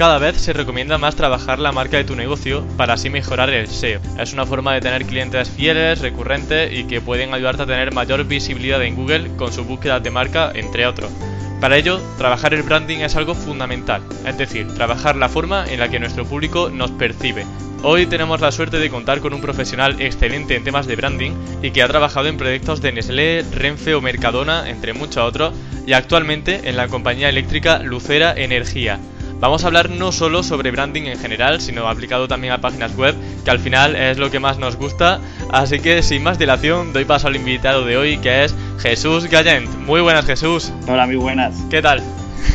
[0.00, 3.68] Cada vez se recomienda más trabajar la marca de tu negocio para así mejorar el
[3.68, 4.00] SEO.
[4.18, 8.24] Es una forma de tener clientes fieles, recurrentes y que pueden ayudarte a tener mayor
[8.24, 11.12] visibilidad en Google con su búsqueda de marca, entre otros.
[11.60, 15.90] Para ello, trabajar el branding es algo fundamental, es decir, trabajar la forma en la
[15.90, 17.44] que nuestro público nos percibe.
[17.82, 21.32] Hoy tenemos la suerte de contar con un profesional excelente en temas de branding
[21.62, 25.52] y que ha trabajado en proyectos de Nestlé, Renfe o Mercadona, entre muchos otros,
[25.86, 28.98] y actualmente en la compañía eléctrica Lucera Energía.
[29.40, 33.14] Vamos a hablar no solo sobre branding en general, sino aplicado también a páginas web,
[33.42, 35.18] que al final es lo que más nos gusta.
[35.50, 39.68] Así que sin más dilación, doy paso al invitado de hoy, que es Jesús Gallent.
[39.86, 40.70] Muy buenas, Jesús.
[40.86, 41.56] Hola, muy buenas.
[41.70, 42.02] ¿Qué tal?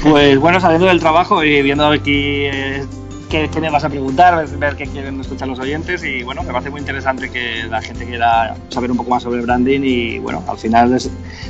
[0.03, 2.85] Pues bueno, saliendo del trabajo y viendo aquí eh,
[3.35, 6.53] qué, qué, me vas a preguntar, ver qué quieren escuchar los oyentes y bueno, me
[6.53, 10.41] parece muy interesante que la gente quiera saber un poco más sobre branding y bueno,
[10.47, 11.09] al final es,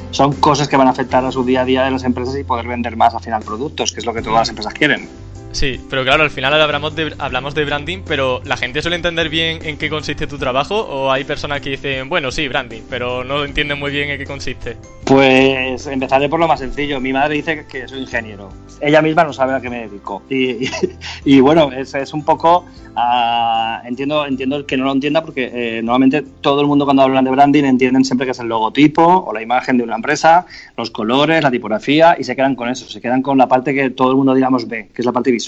[0.09, 2.43] son cosas que van a afectar a su día a día de las empresas y
[2.43, 5.07] poder vender más al final productos, que es lo que todas las empresas quieren.
[5.55, 9.29] Sí, pero claro, al final hablamos de, hablamos de branding, pero ¿la gente suele entender
[9.29, 10.75] bien en qué consiste tu trabajo?
[10.81, 14.25] ¿O hay personas que dicen, bueno, sí, branding, pero no entienden muy bien en qué
[14.25, 14.75] consiste?
[15.05, 16.99] Pues empezaré por lo más sencillo.
[16.99, 18.49] Mi madre dice que soy ingeniero.
[18.81, 20.23] Ella misma no sabe a qué me dedico.
[20.29, 22.65] Y, bueno, es, es, un poco.
[22.97, 27.25] Uh, entiendo, entiendo que no lo entienda porque eh, normalmente todo el mundo cuando hablan
[27.25, 30.45] de branding entienden siempre que es el logotipo o la imagen de una empresa,
[30.77, 32.89] los colores, la tipografía y se quedan con eso.
[32.89, 35.31] Se quedan con la parte que todo el mundo, digamos, ve, que es la parte
[35.31, 35.44] visual.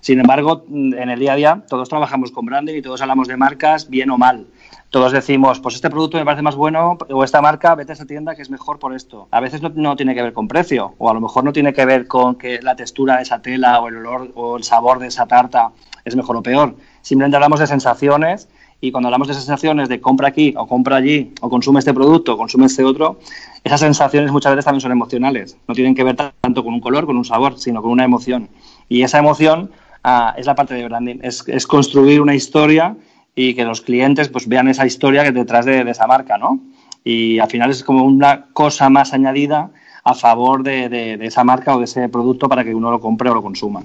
[0.00, 3.36] Sin embargo, en el día a día todos trabajamos con branding y todos hablamos de
[3.36, 4.46] marcas bien o mal
[4.90, 8.06] todos decimos, pues este producto me parece más bueno o esta marca, vete a esa
[8.06, 9.28] tienda que es mejor por esto.
[9.30, 11.74] A veces no, no, tiene que ver con precio o a lo mejor no tiene
[11.74, 14.98] que ver con que la textura de esa tela o el olor o el sabor
[14.98, 15.72] de esa tarta
[16.04, 16.74] es mejor o peor.
[17.02, 18.48] Simplemente hablamos de sensaciones
[18.80, 22.34] y cuando hablamos de sensaciones de compra aquí o compra allí o consume este producto
[22.34, 23.18] o consume este otro,
[23.64, 25.58] esas sensaciones muchas veces también son emocionales.
[25.66, 28.48] No tienen que ver tanto con un color, con un sabor, sino con una emoción.
[28.88, 29.70] Y esa emoción
[30.04, 32.96] uh, es la parte de branding, es, es construir una historia
[33.34, 36.58] y que los clientes pues vean esa historia que detrás de, esa marca, ¿no?
[37.04, 39.70] Y al final es como una cosa más añadida
[40.02, 43.30] a favor de, de, esa marca o de ese producto para que uno lo compre
[43.30, 43.82] o lo consuma.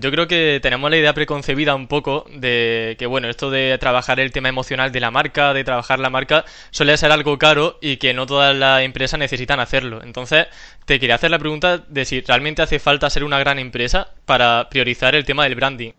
[0.00, 4.18] Yo creo que tenemos la idea preconcebida un poco de que, bueno, esto de trabajar
[4.18, 7.98] el tema emocional de la marca, de trabajar la marca, suele ser algo caro y
[7.98, 10.02] que no todas las empresas necesitan hacerlo.
[10.02, 10.48] Entonces,
[10.84, 14.68] te quería hacer la pregunta de si realmente hace falta ser una gran empresa para
[14.68, 15.92] priorizar el tema del branding.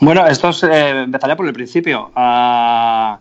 [0.00, 2.12] Bueno, esto es, eh, empezaría por el principio.
[2.14, 3.16] Uh,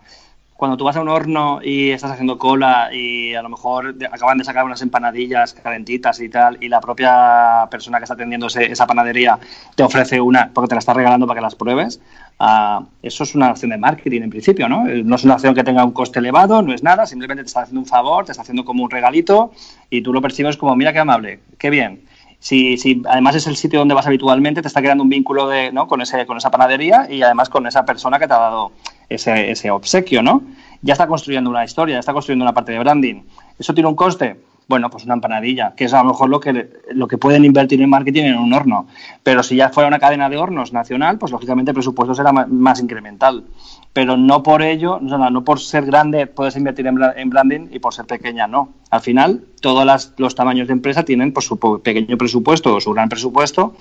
[0.58, 4.40] cuando tú vas a un horno y estás haciendo cola y a lo mejor acaban
[4.40, 8.88] de sacar unas empanadillas calentitas y tal, y la propia persona que está atendiendo esa
[8.88, 9.38] panadería
[9.76, 12.02] te ofrece una porque te la está regalando para que las pruebes,
[12.40, 14.86] uh, eso es una acción de marketing en principio, ¿no?
[14.86, 17.62] No es una acción que tenga un coste elevado, no es nada, simplemente te está
[17.62, 19.52] haciendo un favor, te está haciendo como un regalito
[19.92, 22.02] y tú lo percibes como, mira qué amable, qué bien
[22.40, 25.72] si, si, además es el sitio donde vas habitualmente, te está creando un vínculo de,
[25.72, 25.88] ¿no?
[25.88, 28.72] con, ese, con esa panadería y además con esa persona que te ha dado
[29.10, 30.44] ese, ese obsequio, ¿no?
[30.82, 33.24] Ya está construyendo una historia, ya está construyendo una parte de branding.
[33.58, 34.38] ¿Eso tiene un coste?
[34.68, 37.82] Bueno, pues una empanadilla, que es a lo mejor lo que, lo que pueden invertir
[37.82, 38.88] en marketing en un horno.
[39.24, 42.82] Pero si ya fuera una cadena de hornos nacional, pues lógicamente el presupuesto será más,
[42.82, 43.46] incremental.
[43.94, 47.80] Pero no por ello, no, no por ser grande puedes invertir en, en, branding y
[47.80, 48.74] por ser pequeña no.
[48.92, 52.92] Al final, todos las, los tamaños de empresa tienen pues, su pequeño presupuesto o su
[52.92, 53.74] gran presupuesto,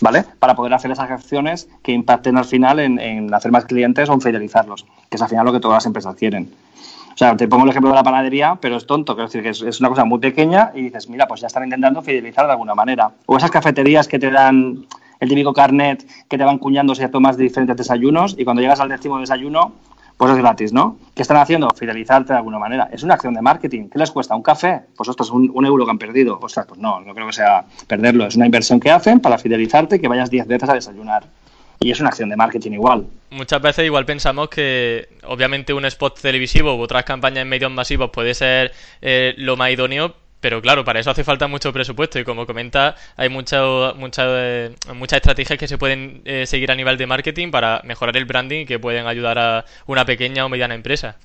[0.00, 0.24] ¿vale?
[0.38, 4.20] Para poder hacer esas acciones que impacten al final en, hacer más clientes o en
[4.20, 6.50] fidelizarlos, que es al final lo que todas las empresas quieren.
[7.12, 9.48] O sea, te pongo el ejemplo de la panadería, pero es tonto, quiero decir que
[9.48, 12.52] es, es, una cosa muy pequeña y dices, mira, pues ya están intentando fidelizar de
[12.52, 13.10] alguna manera.
[13.26, 14.86] O esas cafeterías que te dan
[15.20, 18.88] el típico carnet que te van cuñando si tomas diferentes desayunos y cuando llegas al
[18.88, 19.72] décimo desayuno,
[20.18, 20.98] pues es gratis, ¿no?
[21.14, 21.70] ¿Qué están haciendo?
[21.70, 22.90] Fidelizarte de alguna manera.
[22.92, 23.88] Es una acción de marketing.
[23.88, 24.34] ¿Qué les cuesta?
[24.34, 24.82] ¿Un café?
[24.96, 26.38] Pues ostras, un, un euro que han perdido.
[26.42, 28.26] Ostras, pues no, no creo que sea perderlo.
[28.26, 31.24] Es una inversión que hacen para fidelizarte y que vayas 10 veces a desayunar
[31.80, 33.06] y es una acción de marketing igual.
[33.30, 38.10] Muchas veces igual pensamos que obviamente un spot televisivo u otras campañas en medios masivos
[38.10, 42.24] puede ser eh, lo más idóneo, pero claro, para eso hace falta mucho presupuesto y
[42.24, 46.96] como comenta, hay muchas mucha, eh, muchas estrategias que se pueden eh, seguir a nivel
[46.96, 51.16] de marketing para mejorar el branding que pueden ayudar a una pequeña o mediana empresa.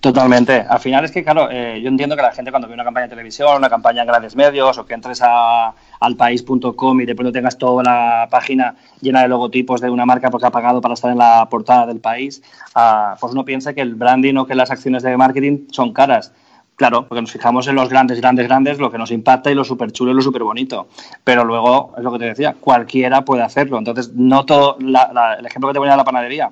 [0.00, 0.64] Totalmente.
[0.68, 3.06] Al final es que, claro, eh, yo entiendo que la gente cuando ve una campaña
[3.06, 7.32] de televisión, una campaña en grandes medios o que entres a alpaís.com y de pronto
[7.32, 11.10] tengas toda la página llena de logotipos de una marca porque ha pagado para estar
[11.10, 12.42] en la portada del país,
[12.74, 16.32] uh, pues uno piensa que el branding o que las acciones de marketing son caras.
[16.80, 19.64] Claro, porque nos fijamos en los grandes, grandes, grandes, lo que nos impacta y lo
[19.64, 20.88] súper chulo y lo súper bonito.
[21.24, 23.76] Pero luego, es lo que te decía, cualquiera puede hacerlo.
[23.76, 26.50] Entonces, no todo, el ejemplo que te ponía de la panadería,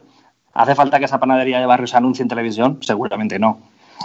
[0.52, 2.76] ¿hace falta que esa panadería de barrio se anuncie en televisión?
[2.82, 3.58] Seguramente no.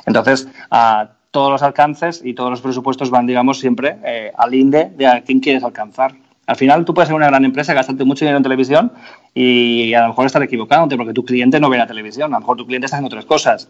[0.05, 4.93] Entonces, a todos los alcances y todos los presupuestos van, digamos, siempre eh, al INDE
[4.95, 6.13] de a quién quieres alcanzar.
[6.47, 8.93] Al final, tú puedes ser una gran empresa, gastarte mucho dinero en televisión
[9.33, 12.39] y a lo mejor estar equivocado, porque tu cliente no ve la televisión, a lo
[12.39, 13.67] mejor tu cliente está haciendo otras cosas.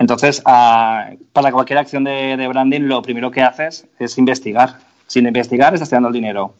[0.00, 4.78] Entonces, para cualquier acción de, branding, lo primero que haces es investigar.
[5.06, 6.54] Sin investigar, estás tirando el dinero.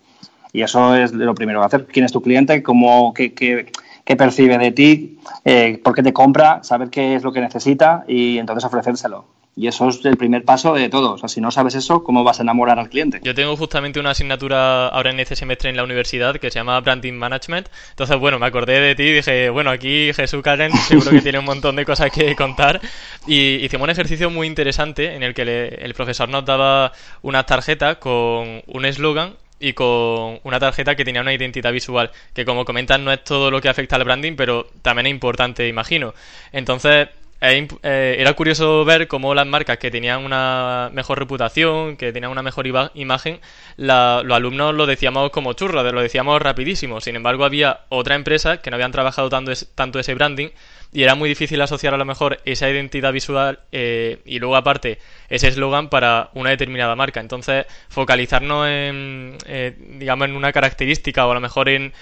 [0.52, 1.86] Y eso es lo primero que hacer.
[1.86, 2.62] ¿Quién es tu cliente?
[2.62, 5.18] ¿Cómo, qué, qué, percibe de ti?
[5.46, 6.62] Eh, ¿Por qué te compra?
[6.62, 9.24] Saber qué es lo que necesita y entonces ofrecérselo.
[9.56, 11.14] Y eso es el primer paso de todo.
[11.14, 13.20] O sea, si no sabes eso, ¿cómo vas a enamorar al cliente?
[13.22, 16.80] Yo tengo justamente una asignatura ahora en este semestre en la universidad que se llama
[16.80, 17.68] Branding Management.
[17.90, 21.40] Entonces, bueno, me acordé de ti y dije, bueno, aquí Jesús Karen seguro que tiene
[21.40, 22.80] un montón de cosas que contar.
[23.26, 26.92] Y hicimos un ejercicio muy interesante en el que el profesor nos daba
[27.22, 32.46] una tarjeta con un eslogan y con una tarjeta que tenía una identidad visual, que
[32.46, 36.14] como comentan no es todo lo que afecta al branding, pero también es importante, imagino.
[36.50, 37.08] Entonces,
[37.40, 42.42] eh, era curioso ver cómo las marcas que tenían una mejor reputación, que tenían una
[42.42, 43.40] mejor imagen,
[43.76, 47.00] los alumnos lo decíamos como churros, lo decíamos rapidísimo.
[47.00, 50.50] Sin embargo, había otra empresa que no habían trabajado tanto, tanto ese branding
[50.92, 54.98] y era muy difícil asociar a lo mejor esa identidad visual eh, y luego aparte
[55.28, 57.20] ese eslogan para una determinada marca.
[57.20, 61.92] Entonces, focalizarnos en, eh, digamos, en una característica o a lo mejor en,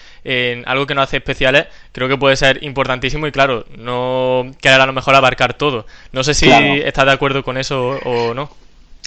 [0.66, 4.86] algo que nos hace especiales, creo que puede ser importantísimo y claro, no querer a
[4.86, 5.86] lo mejor abarcar todo.
[6.12, 8.50] No sé si estás de acuerdo con eso o no.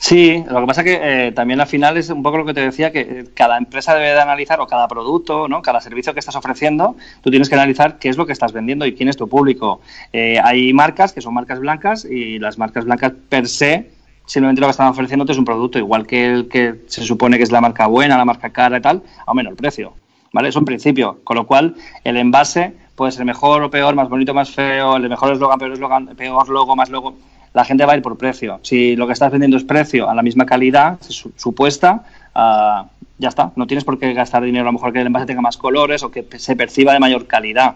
[0.01, 2.61] Sí, lo que pasa que eh, también al final es un poco lo que te
[2.61, 5.61] decía, que eh, cada empresa debe de analizar, o cada producto, ¿no?
[5.61, 8.83] cada servicio que estás ofreciendo, tú tienes que analizar qué es lo que estás vendiendo
[8.87, 9.79] y quién es tu público.
[10.11, 13.91] Eh, hay marcas que son marcas blancas y las marcas blancas per se
[14.25, 17.43] simplemente lo que están ofreciendo es un producto, igual que el que se supone que
[17.43, 19.93] es la marca buena, la marca cara y tal, a menos el precio.
[20.33, 20.49] ¿Vale?
[20.49, 24.33] Es un principio, con lo cual el envase puede ser mejor o peor, más bonito,
[24.33, 27.13] más feo, el mejor eslogan, peor eslogan, peor logo, más logo
[27.53, 28.59] la gente va a ir por precio.
[28.63, 30.99] Si lo que estás vendiendo es precio a la misma calidad
[31.35, 32.03] supuesta,
[32.33, 32.87] ah,
[33.17, 33.51] ya está.
[33.55, 34.63] No tienes por qué gastar dinero.
[34.63, 37.27] A lo mejor que el envase tenga más colores o que se perciba de mayor
[37.27, 37.75] calidad.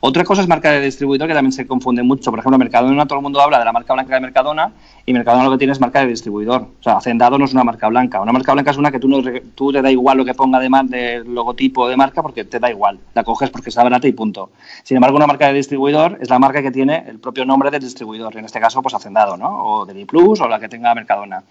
[0.00, 2.30] Otra cosa es marca de distribuidor que también se confunde mucho.
[2.30, 4.72] Por ejemplo, Mercadona, todo el mundo habla de la marca blanca de Mercadona
[5.04, 6.62] y Mercadona lo que tiene es marca de distribuidor.
[6.62, 8.20] O sea, Hacendado no es una marca blanca.
[8.20, 9.20] Una marca blanca es una que tú, no,
[9.56, 12.70] tú te da igual lo que ponga de, de logotipo de marca porque te da
[12.70, 13.00] igual.
[13.12, 14.50] La coges porque está barata y punto.
[14.84, 17.80] Sin embargo, una marca de distribuidor es la marca que tiene el propio nombre del
[17.80, 18.36] distribuidor.
[18.36, 19.64] En este caso, pues Hacendado, ¿no?
[19.64, 21.42] O de Plus o la que tenga Mercadona.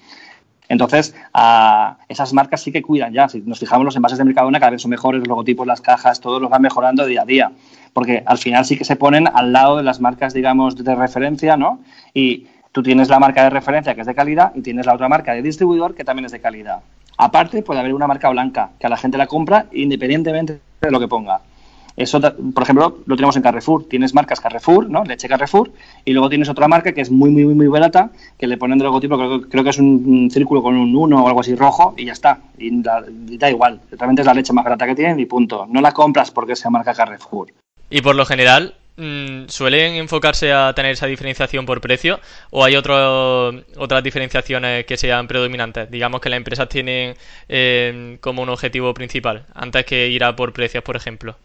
[0.70, 3.30] Entonces, a esas marcas sí que cuidan ya.
[3.30, 6.20] Si nos fijamos, los envases de Mercadona cada vez son mejores, los logotipos, las cajas,
[6.20, 7.52] todos los van mejorando día a día.
[7.94, 11.58] Porque al final sí que se ponen al lado de las marcas, digamos, de referencia,
[11.58, 11.80] ¿no?
[12.14, 15.10] Y tú tienes la marca de referencia que es de calidad y tienes la otra
[15.10, 16.80] marca de distribuidor que también es de calidad.
[17.18, 21.00] Aparte, puede haber una marca blanca que a la gente la compra independientemente de lo
[21.00, 21.42] que ponga.
[21.98, 23.86] Eso, por ejemplo, lo tenemos en Carrefour.
[23.90, 25.04] Tienes marcas Carrefour, ¿no?
[25.04, 25.72] Leche Carrefour,
[26.06, 28.86] y luego tienes otra marca que es muy, muy, muy barata, que le ponen de
[28.86, 29.18] logotipo,
[29.50, 32.40] creo, que es un, círculo con un 1 o algo así rojo, y ya está.
[32.58, 33.82] Y, da igual.
[33.92, 35.66] Realmente es la leche más barata que tienen y punto.
[35.68, 37.52] No la compras porque sea marca Carrefour.
[37.90, 42.20] Y por lo general, Mm, ¿Suelen enfocarse a tener esa diferenciación por precio
[42.50, 45.90] o hay otro, otras diferenciaciones que sean predominantes?
[45.92, 47.16] Digamos que las empresas tienen
[47.48, 51.36] eh, como un objetivo principal antes que ir a por precios, por ejemplo.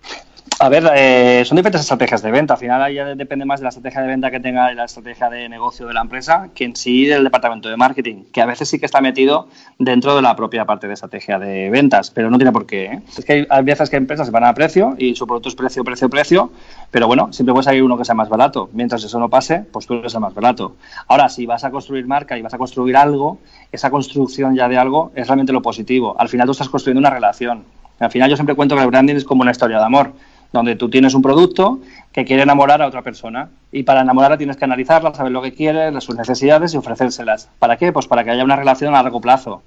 [0.58, 2.54] A ver, eh, son diferentes estrategias de venta.
[2.54, 5.48] Al final ya depende más de la estrategia de venta que tenga la estrategia de
[5.48, 8.78] negocio de la empresa que en sí del departamento de marketing, que a veces sí
[8.78, 12.52] que está metido dentro de la propia parte de estrategia de ventas, pero no tiene
[12.52, 12.84] por qué.
[12.84, 13.02] ¿eh?
[13.16, 16.08] Es que hay, veces que empresas van a precio y su producto es precio, precio,
[16.08, 16.52] precio,
[16.90, 18.70] pero bueno, siempre puede salir uno que sea más barato.
[18.72, 20.76] Mientras eso no pase, pues tú eres el más barato.
[21.08, 23.38] Ahora, si vas a construir marca y vas a construir algo,
[23.72, 26.14] esa construcción ya de algo es realmente lo positivo.
[26.18, 27.64] Al final tú estás construyendo una relación.
[27.98, 30.12] Al final yo siempre cuento que el branding es como una historia de amor
[30.52, 31.80] donde tú tienes un producto
[32.12, 35.52] que quiere enamorar a otra persona y para enamorarla tienes que analizarla, saber lo que
[35.52, 37.48] quiere, sus necesidades y ofrecérselas.
[37.58, 37.92] ¿Para qué?
[37.92, 39.62] Pues para que haya una relación a largo plazo.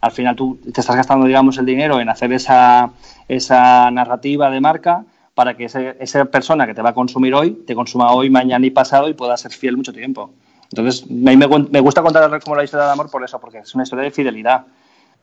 [0.00, 2.90] Al final tú te estás gastando, digamos, el dinero en hacer esa,
[3.28, 7.74] esa narrativa de marca para que esa persona que te va a consumir hoy te
[7.74, 10.30] consuma hoy, mañana y pasado y pueda ser fiel mucho tiempo.
[10.70, 13.84] Entonces, me, me gusta contar como la historia de amor por eso, porque es una
[13.84, 14.64] historia de fidelidad.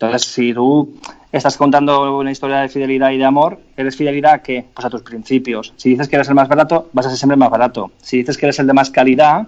[0.06, 0.94] Entonces, si tú
[1.32, 4.66] estás contando una historia de fidelidad y de amor, ¿eres fidelidad a qué?
[4.74, 5.74] Pues a tus principios.
[5.78, 7.92] Si dices que eres el más barato, vas a ser siempre el más barato.
[8.02, 9.48] Si dices que eres el de más calidad,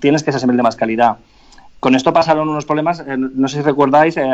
[0.00, 1.16] tienes que ser siempre el de más calidad.
[1.80, 4.30] Con esto pasaron unos problemas, eh, no sé si recordáis, eh,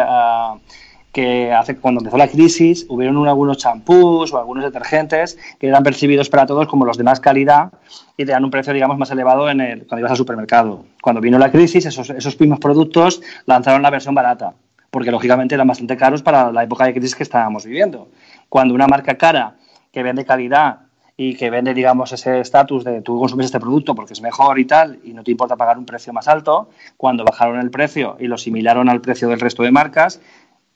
[1.12, 6.30] que hace cuando empezó la crisis hubieron algunos champús o algunos detergentes que eran percibidos
[6.30, 7.72] para todos como los de más calidad
[8.16, 10.86] y te dan un precio, digamos, más elevado en el, cuando ibas al supermercado.
[11.02, 14.54] Cuando vino la crisis, esos, esos mismos productos lanzaron la versión barata,
[14.92, 18.08] porque lógicamente eran bastante caros para la época de crisis que estábamos viviendo.
[18.50, 19.56] Cuando una marca cara
[19.90, 20.80] que vende calidad
[21.16, 24.66] y que vende, digamos, ese estatus de tú consumes este producto porque es mejor y
[24.66, 26.68] tal, y no te importa pagar un precio más alto,
[26.98, 30.20] cuando bajaron el precio y lo similaron al precio del resto de marcas,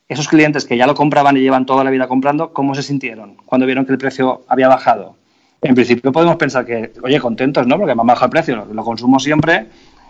[0.08, 3.36] esos clientes que ya lo compraban y llevan toda la vida comprando, ¿cómo se sintieron
[3.44, 5.16] cuando vieron que el precio había bajado?
[5.60, 7.76] En principio podemos pensar que, oye, contentos, ¿no?
[7.76, 9.66] Porque me han bajado el precio, lo, consumo siempre,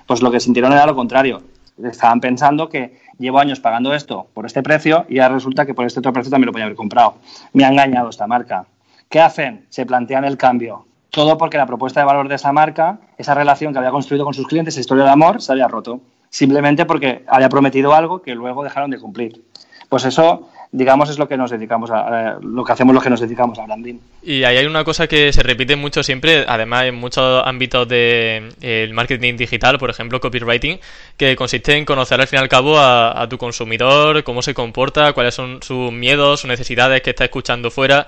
[0.06, 1.42] pues lo que sintieron era lo contrario.
[1.82, 5.86] Estaban pensando que llevo años pagando esto por este precio y ahora resulta que por
[5.86, 7.16] este otro precio también lo podía haber comprado.
[7.52, 8.66] Me ha engañado esta marca.
[9.08, 9.66] ¿Qué hacen?
[9.68, 10.86] Se plantean el cambio.
[11.10, 14.34] Todo porque la propuesta de valor de esa marca, esa relación que había construido con
[14.34, 16.00] sus clientes, esa historia de amor, se había roto.
[16.28, 19.44] Simplemente porque había prometido algo que luego dejaron de cumplir.
[19.88, 23.20] Pues eso, digamos, es lo que nos dedicamos a, lo que hacemos los que nos
[23.20, 23.96] dedicamos a branding.
[24.22, 28.54] Y ahí hay una cosa que se repite mucho siempre, además en muchos ámbitos del
[28.58, 30.78] de, marketing digital, por ejemplo, copywriting,
[31.16, 35.12] que consiste en conocer al fin y al cabo a, tu consumidor, cómo se comporta,
[35.12, 38.06] cuáles son sus miedos, sus necesidades que está escuchando fuera.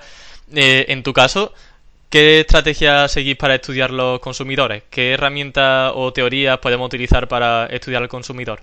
[0.53, 1.53] Eh, en tu caso,
[2.09, 4.81] ¿Qué estrategia seguís para estudiar los consumidores?
[4.89, 8.61] ¿Qué herramientas o teorías podemos utilizar para estudiar al consumidor?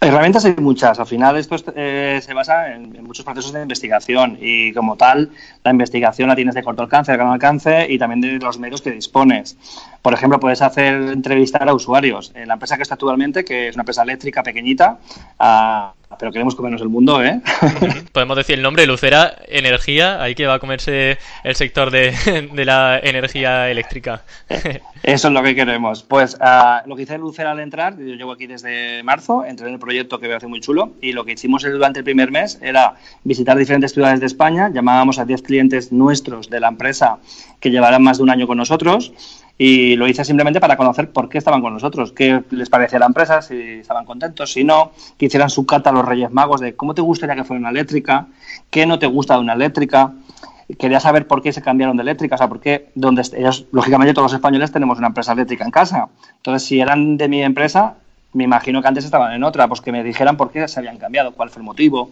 [0.00, 1.00] Herramientas hay muchas.
[1.00, 5.30] Al final esto eh, se basa en, muchos procesos de investigación y como tal
[5.64, 8.80] la investigación la tienes de corto alcance, de gran alcance y también de los medios
[8.80, 9.56] que dispones.
[10.02, 12.32] Por ejemplo, puedes hacer entrevistar a usuarios.
[12.34, 14.98] En la empresa que está actualmente, que es una empresa eléctrica pequeñita,
[15.38, 17.40] a pero queremos comernos el mundo, ¿eh?
[18.12, 22.12] Podemos decir el nombre, Lucera Energía, ahí que va a comerse el sector de,
[22.64, 24.22] la energía eléctrica.
[25.02, 26.02] Eso es lo que queremos.
[26.02, 29.74] Pues uh, lo que hice Lucera al entrar, yo llevo aquí desde marzo, entré en
[29.74, 32.58] el proyecto que me hace muy chulo, y lo que hicimos durante el primer mes
[32.62, 37.18] era visitar diferentes ciudades de España, llamábamos a 10 clientes nuestros de la empresa
[37.60, 39.12] que llevarán más de un año con nosotros,
[39.60, 43.06] y lo hice simplemente para conocer por qué estaban con nosotros, qué les parecía la
[43.06, 46.76] empresa, si estaban contentos, si no, que hicieran su cata a los Reyes Magos de
[46.76, 48.28] cómo te gustaría que fuera una eléctrica,
[48.70, 50.12] qué no te gusta de una eléctrica.
[50.78, 54.14] Quería saber por qué se cambiaron de eléctrica, o sea, por qué, donde ellos, lógicamente
[54.14, 56.08] todos los españoles tenemos una empresa eléctrica en casa.
[56.36, 57.94] Entonces, si eran de mi empresa,
[58.34, 60.98] me imagino que antes estaban en otra, pues que me dijeran por qué se habían
[60.98, 62.10] cambiado, cuál fue el motivo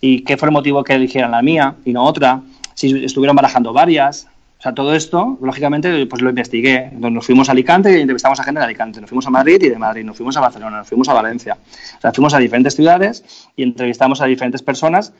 [0.00, 2.42] y qué fue el motivo que eligieran la mía y no otra,
[2.74, 4.28] si estuvieron barajando varias,
[4.64, 6.90] sea, todo esto, lógicamente, pues lo investigué.
[6.92, 8.98] Nos fuimos a Alicante y entrevistamos a gente de Alicante.
[8.98, 10.04] Nos fuimos a Madrid y de Madrid.
[10.04, 11.58] Nos fuimos a Barcelona, nos fuimos a Valencia.
[11.98, 15.12] O sea, fuimos a diferentes ciudades y entrevistamos a diferentes personas,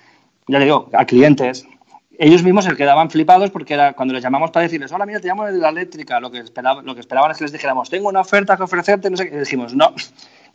[0.49, 1.67] ya le digo, a clientes.
[2.19, 5.29] Ellos mismos se quedaban flipados porque era cuando les llamamos para decirles, hola, mira, te
[5.29, 6.21] llamo de la eléctrica.
[6.21, 9.11] Lo que, esperaban, lo que esperaban es que les dijéramos, tengo una oferta que ofrecerte.
[9.11, 9.37] No sé qué.
[9.37, 9.93] Y dijimos, no,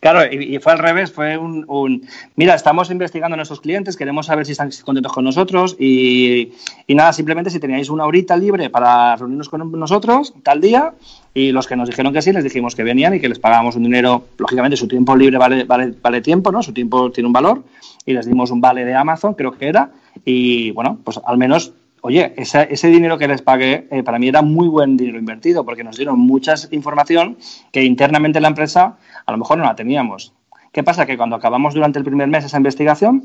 [0.00, 4.46] Claro, y, fue al revés, fue un, mira, estamos investigando a nuestros clientes, queremos saber
[4.46, 6.52] si están contentos con nosotros y,
[6.88, 10.94] nada, simplemente si teníais una horita libre para reunirnos con nosotros tal día
[11.34, 13.76] y los que nos dijeron que sí, les dijimos que venían y que les pagábamos
[13.76, 16.62] un dinero, lógicamente su tiempo libre vale, vale, vale tiempo, ¿no?
[16.62, 17.62] Su tiempo tiene un valor
[18.06, 19.90] y les dimos un vale de Amazon, creo que era,
[20.24, 24.42] y bueno, pues al menos oye, ese, dinero que les pagué eh, para mí era
[24.42, 27.36] muy buen dinero invertido porque nos dieron mucha información
[27.72, 30.32] que internamente en la empresa a lo mejor no la teníamos.
[30.72, 31.04] ¿Qué pasa?
[31.04, 33.24] Que cuando acabamos durante el primer mes esa investigación,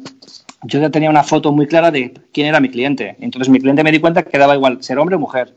[0.64, 3.16] yo ya tenía una foto muy clara de quién era mi cliente.
[3.20, 5.56] Entonces mi cliente me di cuenta que daba igual ser hombre o mujer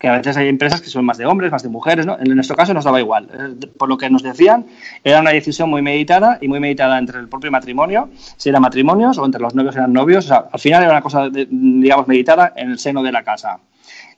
[0.00, 2.16] que a veces hay empresas que son más de hombres, más de mujeres, ¿no?
[2.18, 3.28] En nuestro caso nos daba igual.
[3.34, 4.64] Eh, por lo que nos decían,
[5.04, 9.18] era una decisión muy meditada y muy meditada entre el propio matrimonio, si eran matrimonios
[9.18, 10.24] o entre los novios eran novios.
[10.24, 13.58] O sea, al final era una cosa, digamos, meditada en el seno de la casa.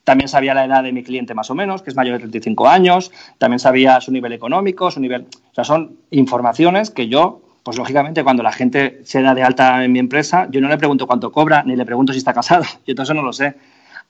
[0.05, 2.69] También sabía la edad de mi cliente más o menos, que es mayor de 35
[2.69, 3.11] años.
[3.39, 5.27] También sabía su nivel económico, su nivel...
[5.51, 9.85] O sea, son informaciones que yo pues lógicamente cuando la gente se da de alta
[9.85, 12.65] en mi empresa, yo no le pregunto cuánto cobra, ni le pregunto si está casado,
[12.87, 13.55] yo todo eso no lo sé.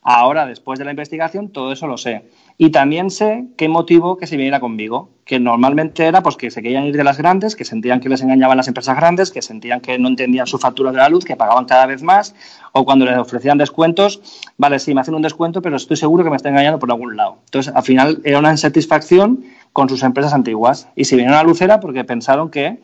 [0.02, 2.25] Ahora, después de la investigación, todo eso lo sé.
[2.59, 6.61] Y también sé qué motivo que se viniera conmigo, que normalmente era pues que se
[6.61, 9.80] querían ir de las grandes, que sentían que les engañaban las empresas grandes, que sentían
[9.80, 12.35] que no entendían su factura de la luz, que pagaban cada vez más,
[12.73, 14.21] o cuando les ofrecían descuentos,
[14.59, 17.16] vale, sí, me hacen un descuento, pero estoy seguro que me está engañando por algún
[17.16, 17.38] lado.
[17.44, 20.88] Entonces, al final era una insatisfacción con sus empresas antiguas.
[20.97, 22.80] Y se vinieron a Lucera porque pensaron que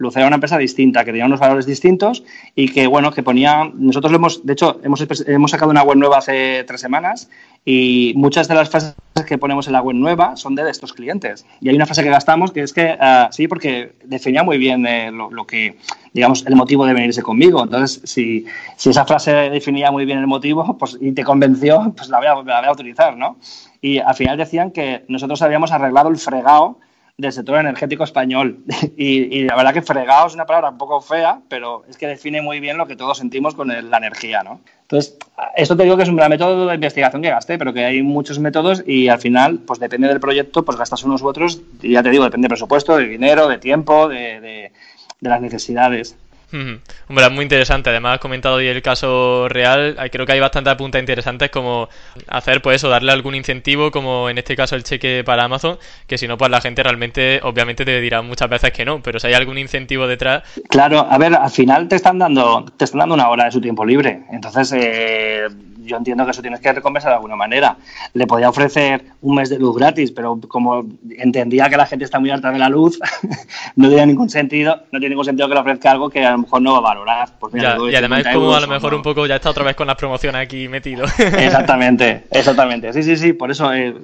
[0.00, 3.70] Lucera era una empresa distinta, que tenía unos valores distintos y que, bueno, que ponía...
[3.74, 7.28] Nosotros lo hemos, de hecho, hemos, hemos sacado una web nueva hace tres semanas
[7.66, 8.94] y muchas de las frases
[9.26, 11.44] que ponemos en la web nueva son de estos clientes.
[11.60, 14.86] Y hay una frase que gastamos que es que, uh, sí, porque definía muy bien
[14.86, 15.76] eh, lo, que,
[16.14, 17.62] digamos, el motivo de venirse conmigo.
[17.62, 22.08] Entonces, si, si, esa frase definía muy bien el motivo pues, y te convenció, pues
[22.08, 23.36] la voy, a, la voy a utilizar, ¿no?
[23.82, 26.78] Y al final decían que nosotros habíamos arreglado el fregado
[27.16, 28.58] del sector energético español.
[28.96, 32.42] Y, la verdad que fregado es una palabra un poco fea, pero es que define
[32.42, 34.60] muy bien lo que todos sentimos con la energía, ¿no?
[34.82, 35.16] Entonces,
[35.56, 38.38] esto te digo que es un método de investigación que gasté, pero que hay muchos
[38.38, 42.02] métodos y al final, pues depende del proyecto, pues gastas unos u otros, y ya
[42.02, 46.16] te digo, depende del presupuesto, de dinero, de tiempo, de, de las necesidades.
[46.52, 47.90] Hombre, es muy interesante.
[47.90, 49.96] Además, has comentado hoy el caso real.
[50.10, 51.88] Creo que hay bastantes puntas interesantes como
[52.28, 56.18] hacer, pues eso, darle algún incentivo, como en este caso el cheque para Amazon, que
[56.18, 59.28] si no, pues la gente realmente, obviamente, te dirá muchas veces que no, pero si
[59.28, 60.42] hay algún incentivo detrás.
[60.68, 63.60] Claro, a ver, al final te están dando, te están dando una hora de su
[63.60, 64.22] tiempo libre.
[64.30, 65.46] Entonces, eh,
[65.90, 67.76] yo entiendo que eso tienes que recompensar de alguna manera.
[68.14, 72.18] Le podía ofrecer un mes de luz gratis, pero como entendía que la gente está
[72.18, 72.98] muy harta de la luz,
[73.76, 76.62] no tiene ningún sentido, no tiene ningún sentido que le ofrezca algo que a mejor
[76.62, 77.28] no va a valorar.
[77.38, 79.86] Pues y además es como a lo mejor un poco, ya está otra vez con
[79.86, 81.04] las promociones aquí metido.
[81.18, 82.92] Exactamente, exactamente.
[82.92, 83.94] Sí, sí, sí, por eso eh,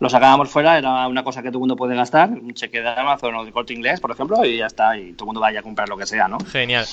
[0.00, 2.88] lo sacábamos fuera, era una cosa que todo el mundo puede gastar, un cheque de
[2.88, 5.60] Amazon o de corte inglés, por ejemplo, y ya está, y todo el mundo vaya
[5.60, 6.38] a comprar lo que sea, ¿no?
[6.50, 6.86] Genial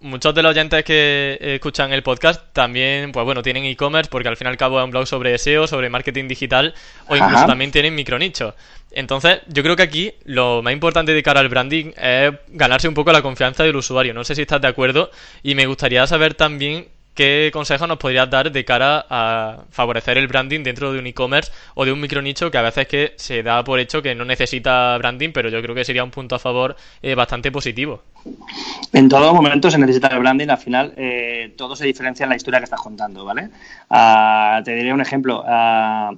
[0.00, 4.36] muchos de los oyentes que escuchan el podcast también, pues bueno, tienen e-commerce porque al
[4.36, 6.74] fin y al cabo es un blog sobre SEO, sobre marketing digital
[7.08, 8.54] o incluso también tienen micronichos.
[8.90, 12.94] Entonces, yo creo que aquí lo más importante de cara al branding es ganarse un
[12.94, 14.14] poco la confianza del usuario.
[14.14, 15.10] No sé si estás de acuerdo
[15.42, 16.88] y me gustaría saber también
[17.18, 21.50] ¿qué consejos nos podrías dar de cara a favorecer el branding dentro de un e-commerce
[21.74, 24.96] o de un micronicho que a veces que se da por hecho que no necesita
[24.98, 28.04] branding, pero yo creo que sería un punto a favor eh, bastante positivo?
[28.92, 32.36] En todo momento se necesita el branding, al final eh, todo se diferencia en la
[32.36, 33.50] historia que estás contando, ¿vale?
[33.90, 35.42] Ah, te diré un ejemplo.
[35.44, 36.12] Ah,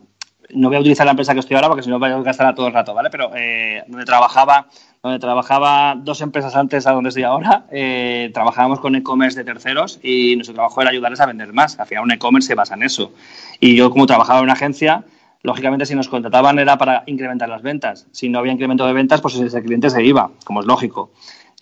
[0.54, 2.54] no voy a utilizar la empresa que estoy ahora porque si no voy a gastar
[2.54, 3.10] todo el rato, ¿vale?
[3.10, 4.68] Pero eh, donde trabajaba
[5.02, 9.98] donde trabajaba dos empresas antes a donde estoy ahora, eh, trabajábamos con e-commerce de terceros
[10.02, 11.78] y nuestro trabajo era ayudarles a vender más.
[11.78, 13.12] Al final un e-commerce se basa en eso.
[13.60, 15.04] Y yo como trabajaba en una agencia,
[15.42, 18.06] lógicamente si nos contrataban era para incrementar las ventas.
[18.12, 21.10] Si no había incremento de ventas, pues ese cliente se iba, como es lógico.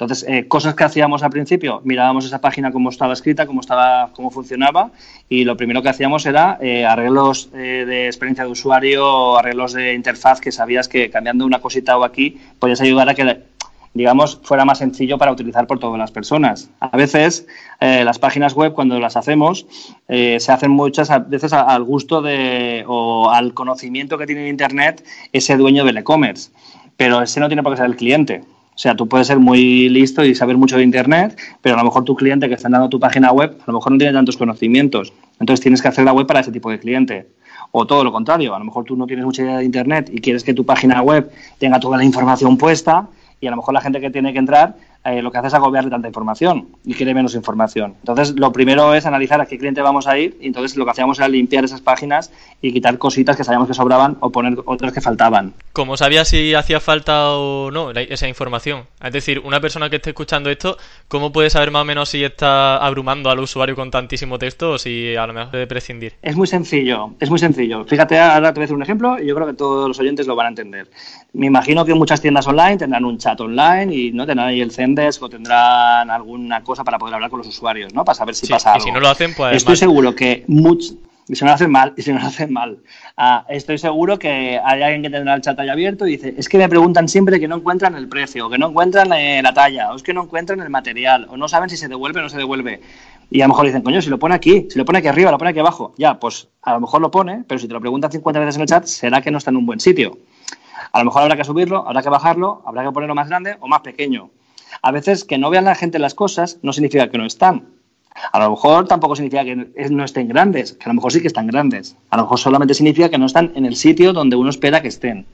[0.00, 4.10] Entonces, eh, cosas que hacíamos al principio, mirábamos esa página cómo estaba escrita, cómo estaba,
[4.12, 4.92] cómo funcionaba,
[5.28, 9.94] y lo primero que hacíamos era eh, arreglos eh, de experiencia de usuario, arreglos de
[9.94, 13.42] interfaz que sabías que cambiando una cosita o aquí podías ayudar a que
[13.92, 16.70] digamos, fuera más sencillo para utilizar por todas las personas.
[16.78, 17.48] A veces
[17.80, 19.66] las páginas web, cuando las hacemos,
[20.06, 25.84] se hacen muchas veces al gusto de, o al conocimiento que tiene Internet ese dueño
[25.84, 26.52] del e-commerce,
[26.96, 28.44] pero ese no tiene por qué ser el cliente.
[28.78, 31.84] O sea, tú puedes ser muy listo y saber mucho de Internet, pero a lo
[31.84, 34.36] mejor tu cliente que está dando tu página web, a lo mejor no tiene tantos
[34.36, 35.12] conocimientos.
[35.40, 37.26] Entonces tienes que hacer la web para ese tipo de cliente.
[37.72, 40.20] O todo lo contrario, a lo mejor tú no tienes mucha idea de Internet y
[40.20, 43.08] quieres que tu página web tenga toda la información puesta
[43.40, 44.74] y a lo mejor la gente que tiene que entrar
[45.04, 47.94] eh, lo que hace es agobiarle tanta información y quiere menos información.
[48.00, 50.90] Entonces, lo primero es analizar a qué cliente vamos a ir y entonces lo que
[50.90, 54.92] hacíamos era limpiar esas páginas y quitar cositas que sabíamos que sobraban o poner otras
[54.92, 55.54] que faltaban.
[55.72, 58.82] ¿Cómo sabías si hacía falta o no esa información?
[59.02, 62.24] Es decir, una persona que esté escuchando esto, ¿cómo puede saber más o menos si
[62.24, 66.14] está abrumando al usuario con tantísimo texto o si a lo mejor debe prescindir?
[66.22, 67.84] Es muy sencillo, es muy sencillo.
[67.84, 70.26] Fíjate, ahora te voy a decir un ejemplo y yo creo que todos los oyentes
[70.26, 70.90] lo van a entender.
[71.32, 74.70] Me imagino que muchas tiendas online tendrán un chat online y no tendrán ahí el
[74.70, 78.04] Zendesk o tendrán alguna cosa para poder hablar con los usuarios, ¿no?
[78.04, 78.84] Para saber si pasa algo.
[78.84, 79.56] Si no lo hacen, pues.
[79.56, 80.96] Estoy seguro que muchos.
[81.28, 82.78] Y si no lo hacen mal, y si no lo hacen mal.
[83.16, 86.48] Ah, estoy seguro que hay alguien que tendrá el chat ahí abierto y dice, es
[86.48, 89.52] que me preguntan siempre que no encuentran el precio, o que no encuentran eh, la
[89.52, 92.22] talla, o es que no encuentran el material, o no saben si se devuelve o
[92.22, 92.80] no se devuelve.
[93.30, 95.30] Y a lo mejor dicen, coño, si lo pone aquí, si lo pone aquí arriba,
[95.30, 95.94] lo pone aquí abajo.
[95.98, 98.62] Ya, pues a lo mejor lo pone, pero si te lo preguntan 50 veces en
[98.62, 100.16] el chat, será que no está en un buen sitio.
[100.92, 103.68] A lo mejor habrá que subirlo, habrá que bajarlo, habrá que ponerlo más grande o
[103.68, 104.30] más pequeño.
[104.82, 107.68] A veces que no vean la gente las cosas no significa que no están.
[108.32, 111.28] A lo mejor tampoco significa que no estén grandes, que a lo mejor sí que
[111.28, 111.96] están grandes.
[112.10, 114.88] A lo mejor solamente significa que no están en el sitio donde uno espera que
[114.88, 115.26] estén.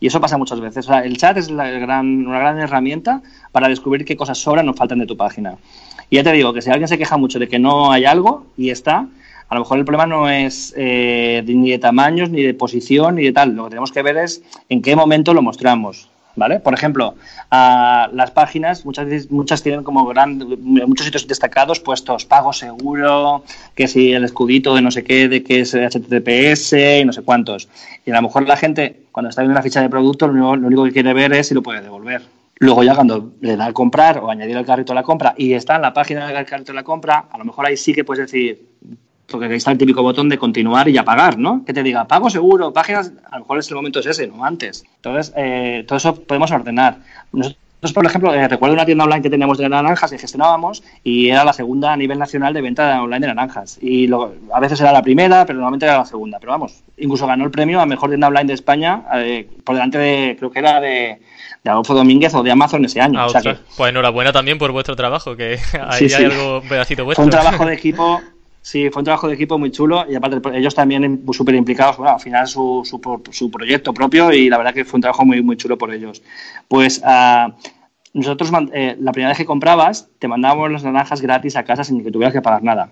[0.00, 0.88] Y eso pasa muchas veces.
[0.88, 5.16] el chat es una gran herramienta para descubrir qué cosas sobran o faltan de tu
[5.16, 5.58] página.
[6.08, 8.46] Y ya te digo que si alguien se queja mucho de que no hay algo
[8.56, 9.06] y está,
[9.50, 13.24] a lo mejor el problema no es eh, ni de tamaños, ni de posición, ni
[13.24, 13.56] de tal.
[13.56, 16.08] Lo que tenemos que ver es en qué momento lo mostramos.
[16.36, 16.60] ¿Vale?
[16.60, 17.16] Por ejemplo,
[17.50, 23.42] las páginas muchas veces muchas tienen como gran, muchos sitios destacados puestos pago seguro,
[23.74, 27.22] que si el escudito de no sé qué, de que es HTTPS y no sé
[27.22, 27.68] cuántos.
[28.06, 30.84] Y a lo mejor la gente cuando está viendo una ficha de producto lo único,
[30.84, 32.22] que quiere ver es si lo puede devolver.
[32.60, 35.54] Luego ya cuando le da a comprar o añadir al carrito de la compra y
[35.54, 38.04] está en la página del carrito de la compra, a lo mejor ahí sí que
[38.04, 38.66] puedes decir,
[39.30, 41.64] porque ahí está el típico botón de continuar y apagar, ¿no?
[41.64, 44.44] Que te diga, pago seguro, páginas, a lo mejor es el momento es ese, no
[44.44, 44.84] antes.
[44.96, 46.98] Entonces, eh, todo eso podemos ordenar.
[47.32, 47.56] Nosotros
[47.94, 51.44] por ejemplo, eh, recuerdo una tienda online que teníamos de naranjas que gestionábamos y era
[51.46, 53.78] la segunda a nivel nacional de venta online de naranjas.
[53.80, 56.38] Y lo, a veces era la primera, pero normalmente era la segunda.
[56.38, 59.96] Pero vamos, incluso ganó el premio a mejor tienda online de España eh, por delante
[59.96, 61.20] de, creo que era de,
[61.64, 63.18] de Adolfo Domínguez o de Amazon ese año.
[63.18, 66.24] Ah, o sea que, Pues enhorabuena también por vuestro trabajo, que ahí Sí, hay sí.
[66.38, 67.22] algo pedacito vuestro.
[67.24, 68.20] fue un trabajo de equipo.
[68.62, 72.12] Sí, fue un trabajo de equipo muy chulo y aparte ellos también súper implicados, bueno,
[72.12, 75.42] al final su, su, su proyecto propio y la verdad que fue un trabajo muy,
[75.42, 76.22] muy chulo por ellos.
[76.68, 77.54] Pues ah,
[78.12, 82.04] nosotros eh, la primera vez que comprabas te mandábamos las naranjas gratis a casa sin
[82.04, 82.90] que tuvieras que pagar nada.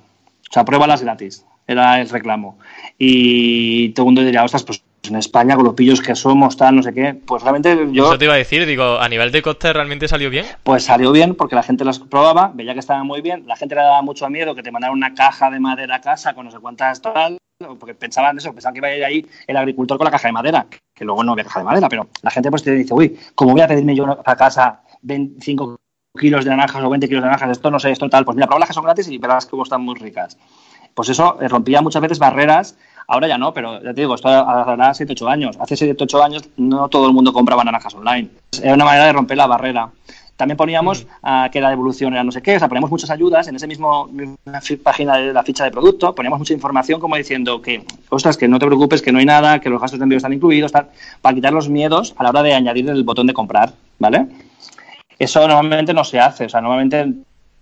[0.49, 2.59] O sea, pruébalas gratis, era el reclamo.
[2.97, 6.77] Y todo el mundo diría, ostras, pues en España con los pillos que somos, tal,
[6.77, 8.07] no sé qué, pues realmente yo...
[8.07, 10.45] Eso te iba a decir, digo, a nivel de coste realmente salió bien.
[10.63, 13.75] Pues salió bien porque la gente las probaba, veía que estaban muy bien, la gente
[13.75, 16.51] le daba mucho miedo que te mandaran una caja de madera a casa con no
[16.51, 17.39] sé cuántas tal,
[17.79, 20.33] porque pensaban eso, pensaban que iba a ir ahí el agricultor con la caja de
[20.33, 23.19] madera, que luego no había caja de madera, pero la gente pues te dice, uy,
[23.35, 25.77] ¿cómo voy a pedirme yo a casa 25
[26.19, 27.51] kilos de naranjas o 20 kilos de naranjas?
[27.51, 29.63] Esto no sé, esto tal, pues mira, prueba las que son gratis y verás cómo
[29.63, 30.37] están muy ricas.
[30.95, 32.77] Pues eso eh, rompía muchas veces barreras
[33.11, 35.57] Ahora ya no, pero ya te digo, esto hará 7, 8 años.
[35.59, 38.29] Hace 7, 8 años no todo el mundo compraba naranjas online.
[38.63, 39.89] Era una manera de romper la barrera.
[40.37, 43.49] También poníamos uh, que la devolución era no sé qué, o sea, poníamos muchas ayudas
[43.49, 44.05] en esa misma
[44.85, 48.61] página de la ficha de producto, poníamos mucha información como diciendo que, ostras, que no
[48.61, 50.91] te preocupes, que no hay nada, que los gastos de envío están incluidos, tal,
[51.23, 54.27] para quitar los miedos a la hora de añadir el botón de comprar, ¿vale?
[55.19, 57.15] Eso normalmente no se hace, o sea, normalmente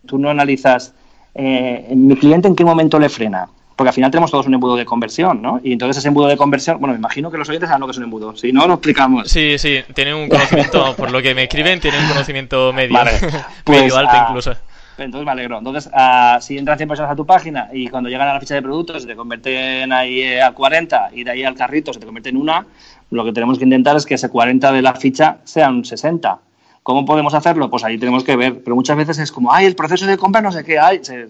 [0.04, 0.92] tú no analizas
[1.34, 4.74] eh, mi cliente en qué momento le frena, porque al final tenemos todos un embudo
[4.74, 5.60] de conversión, ¿no?
[5.62, 7.92] Y entonces ese embudo de conversión, bueno, me imagino que los oyentes saben lo que
[7.92, 9.28] es un embudo, si no, lo explicamos.
[9.30, 13.12] Sí, sí, tienen un conocimiento, por lo que me escriben, tienen un conocimiento medio, vale.
[13.64, 14.52] pues, medio alto uh, incluso.
[14.96, 15.58] Entonces me alegro.
[15.58, 18.54] Entonces, uh, si entran 100 personas a tu página y cuando llegan a la ficha
[18.54, 22.00] de productos se te convierten ahí eh, a 40 y de ahí al carrito se
[22.00, 22.66] te convierte en una,
[23.10, 26.38] lo que tenemos que intentar es que ese 40 de la ficha sea un 60.
[26.82, 27.68] ¿Cómo podemos hacerlo?
[27.68, 28.62] Pues ahí tenemos que ver.
[28.62, 31.04] Pero muchas veces es como, ay, el proceso de compra no sé qué hay.
[31.04, 31.28] Se...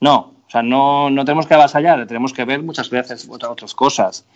[0.00, 4.26] No, sea, no, no tenemos que avasallar, tenemos que ver muchas veces otras cosas.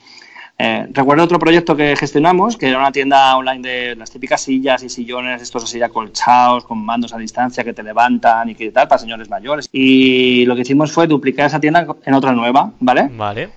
[0.58, 4.82] Eh, recuerdo otro proyecto que gestionamos, que era una tienda online de las típicas sillas
[4.82, 8.88] y sillones, estos así acolchados, con mandos a distancia que te levantan y que tal,
[8.88, 9.68] para señores mayores.
[9.70, 13.10] Y lo que hicimos fue duplicar esa tienda en otra nueva, ¿vale?
[13.12, 13.50] Vale.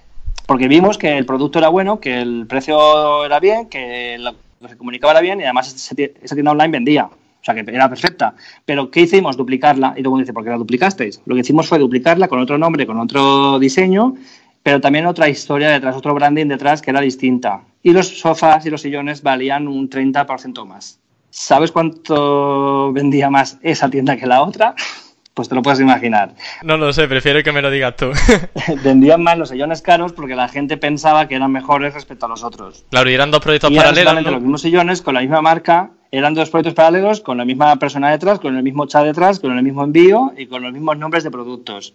[0.46, 4.68] Porque vimos que el producto era bueno, que el precio era bien, que lo que
[4.68, 7.10] se comunicaba era bien y además esa tienda online vendía.
[7.42, 8.36] O sea, que era perfecta.
[8.66, 9.38] Pero, ¿qué hicimos?
[9.38, 9.94] Duplicarla.
[9.96, 11.22] Y mundo dice, ¿por qué la duplicasteis?
[11.26, 14.16] Lo que hicimos fue duplicarla con otro nombre, con otro diseño,
[14.64, 17.62] pero también otra historia detrás, otro branding detrás que era distinta.
[17.82, 21.00] Y los sofás y los sillones valían un 30% más.
[21.30, 24.76] ¿Sabes cuánto vendía más esa tienda que la otra?
[25.32, 26.34] Pues te lo puedes imaginar.
[26.64, 28.12] No lo sé, prefiero que me lo digas tú.
[28.84, 32.44] Vendían más los sillones caros porque la gente pensaba que eran mejores respecto a los
[32.44, 32.84] otros.
[32.90, 34.12] Claro, y eran dos proyectos y paralelos.
[34.12, 34.32] Eran ¿no?
[34.32, 38.12] los mismos sillones con la misma marca, eran dos proyectos paralelos con la misma persona
[38.12, 41.24] detrás, con el mismo chat detrás, con el mismo envío y con los mismos nombres
[41.24, 41.94] de productos.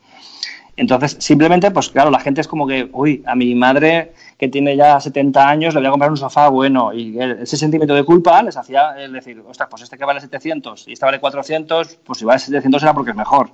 [0.77, 4.77] Entonces, simplemente, pues claro, la gente es como que, uy, a mi madre que tiene
[4.77, 6.93] ya 70 años le voy a comprar un sofá bueno.
[6.93, 10.89] Y ese sentimiento de culpa les hacía el decir, ostras, pues este que vale 700
[10.89, 13.51] y este vale 400, pues si vale 700 era porque es mejor.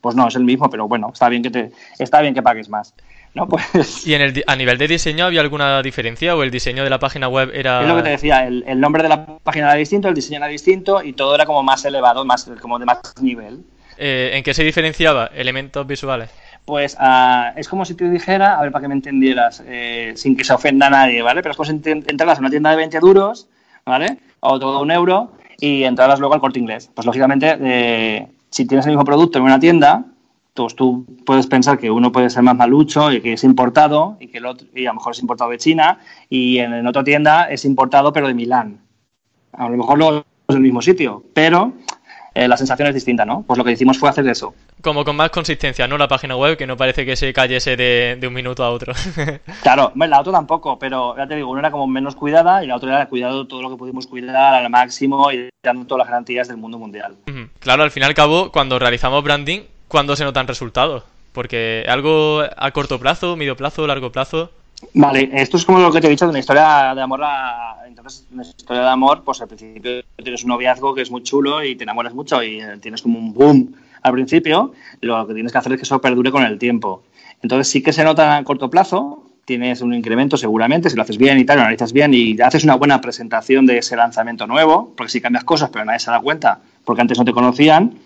[0.00, 2.68] Pues no, es el mismo, pero bueno, está bien que, te, está bien que pagues
[2.68, 2.94] más.
[3.34, 3.48] ¿No?
[3.48, 4.06] Pues...
[4.06, 6.98] ¿Y en el, a nivel de diseño había alguna diferencia o el diseño de la
[6.98, 7.82] página web era...?
[7.82, 10.38] Es lo que te decía, el, el nombre de la página era distinto, el diseño
[10.38, 13.64] era distinto y todo era como más elevado, más como de más nivel.
[13.98, 15.26] Eh, ¿En qué se diferenciaba?
[15.34, 16.30] ¿Elementos visuales?
[16.64, 20.36] Pues uh, es como si te dijera, a ver, para que me entendieras, eh, sin
[20.36, 21.42] que se ofenda a nadie, ¿vale?
[21.42, 23.48] Pero es como si entraras a una tienda de 20 duros,
[23.84, 24.18] ¿vale?
[24.40, 26.90] O todo un euro y entraras luego al corte inglés.
[26.94, 30.04] Pues lógicamente, eh, si tienes el mismo producto en una tienda,
[30.54, 34.28] pues tú puedes pensar que uno puede ser más malucho y que es importado y
[34.28, 37.04] que el otro, y a lo mejor es importado de China y en, en otra
[37.04, 38.80] tienda es importado pero de Milán.
[39.52, 40.24] A lo mejor no es
[40.56, 41.72] el mismo sitio, pero
[42.34, 43.42] eh, la sensación es distinta, ¿no?
[43.46, 44.54] Pues lo que hicimos fue hacer eso.
[44.82, 45.98] Como con más consistencia, ¿no?
[45.98, 48.92] La página web, que no parece que se cayese de, de un minuto a otro.
[49.62, 52.76] claro, la otra tampoco, pero ya te digo, una era como menos cuidada y la
[52.76, 56.48] otra era cuidado todo lo que pudimos cuidar al máximo y dando todas las garantías
[56.48, 57.16] del mundo mundial.
[57.58, 61.02] Claro, al fin y al cabo, cuando realizamos branding, ¿cuándo se notan resultados?
[61.32, 64.50] Porque algo a corto plazo, medio plazo, largo plazo.
[64.94, 67.76] Vale, esto es como lo que te he dicho de una historia de amor a...
[67.86, 71.62] Entonces, una historia de amor, pues al principio tienes un noviazgo que es muy chulo
[71.62, 74.72] y te enamoras mucho y tienes como un boom al principio,
[75.02, 77.02] lo que tienes que hacer es que eso perdure con el tiempo.
[77.42, 81.18] Entonces sí que se nota a corto plazo, tienes un incremento seguramente, si lo haces
[81.18, 84.94] bien y tal, lo analizas bien y haces una buena presentación de ese lanzamiento nuevo,
[84.96, 87.98] porque si cambias cosas pero nadie se da cuenta, porque antes no te conocían,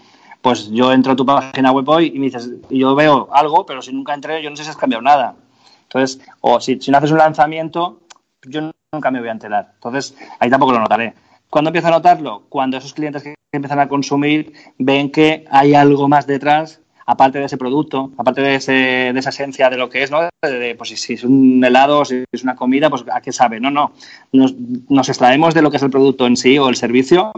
[0.44, 3.80] pues yo entro a tu página web hoy y me dices, yo veo algo, pero
[3.80, 5.36] si nunca entré, yo no sé si has cambiado nada.
[5.84, 8.00] Entonces, o si, si no haces un lanzamiento,
[8.46, 9.70] yo nunca me voy a enterar.
[9.76, 11.14] Entonces, ahí tampoco lo notaré.
[11.48, 12.42] ¿Cuándo empieza a notarlo?
[12.50, 17.46] Cuando esos clientes que empiezan a consumir ven que hay algo más detrás aparte de
[17.46, 20.28] ese producto, aparte de, ese, de esa esencia de lo que es, ¿no?
[20.42, 23.60] De, pues si, es un helado, si es una comida, pues a qué sabe.
[23.60, 23.92] No, no.
[24.32, 24.54] Nos,
[24.90, 27.32] nos, extraemos de lo que es el producto en sí o el servicio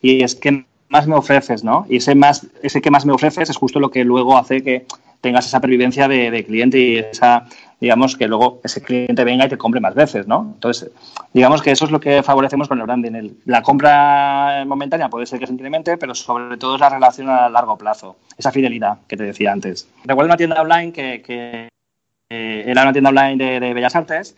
[0.00, 1.86] y es que más me ofreces, ¿no?
[1.88, 4.86] Y ese, más, ese que más me ofreces es justo lo que luego hace que
[5.20, 7.46] tengas esa pervivencia de, de cliente y esa
[7.80, 10.52] digamos, que luego ese cliente venga y te compre más veces, ¿no?
[10.54, 10.90] Entonces,
[11.32, 13.36] digamos que eso es lo que favorecemos con el branding.
[13.44, 17.78] la compra momentánea puede ser que simplemente, pero sobre todo es la relación a largo
[17.78, 19.88] plazo, esa fidelidad que te decía antes.
[20.04, 21.68] Recuerdo una tienda online que,
[22.30, 24.36] eh, era una tienda online de, Bellas Artes,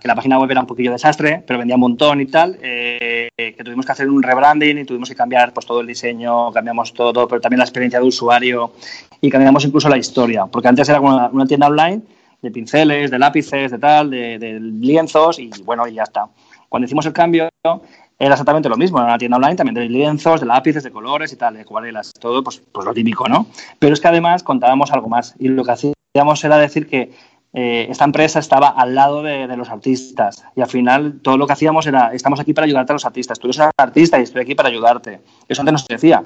[0.00, 3.28] que la página web era un poquillo desastre, pero vendía un montón y tal, eh,
[3.36, 6.94] que tuvimos que hacer un rebranding y tuvimos que cambiar pues todo el diseño, cambiamos
[6.94, 8.72] todo, pero también la experiencia de usuario
[9.20, 12.02] y cambiamos incluso la historia, porque antes era una tienda online
[12.40, 16.26] de pinceles, de lápices, de tal, de, lienzos y bueno, y ya está.
[16.68, 20.40] Cuando hicimos el cambio era exactamente lo mismo, era una tienda online también de lienzos,
[20.40, 23.46] de lápices, de colores y tal, de acuarelas, todo pues, pues lo típico, ¿no?
[23.78, 27.12] Pero es que además contábamos algo más y lo que hacíamos era decir que
[27.60, 31.54] eh, esta empresa estaba al lado de, los artistas y al final todo lo que
[31.54, 34.54] hacíamos era, estamos aquí para ayudarte a los artistas, tú eres artista y estoy aquí
[34.54, 35.20] para ayudarte.
[35.48, 36.22] Eso antes no se decía,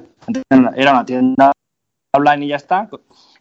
[0.75, 1.51] era una tienda
[2.15, 2.87] online y ya está,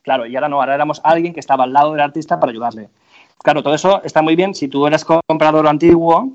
[0.00, 2.88] Claro, y ahora no, ahora éramos alguien que estaba al lado del artista para ayudarle.
[3.42, 4.54] Claro, todo eso está muy bien.
[4.54, 6.32] Si tú eres comprador antiguo,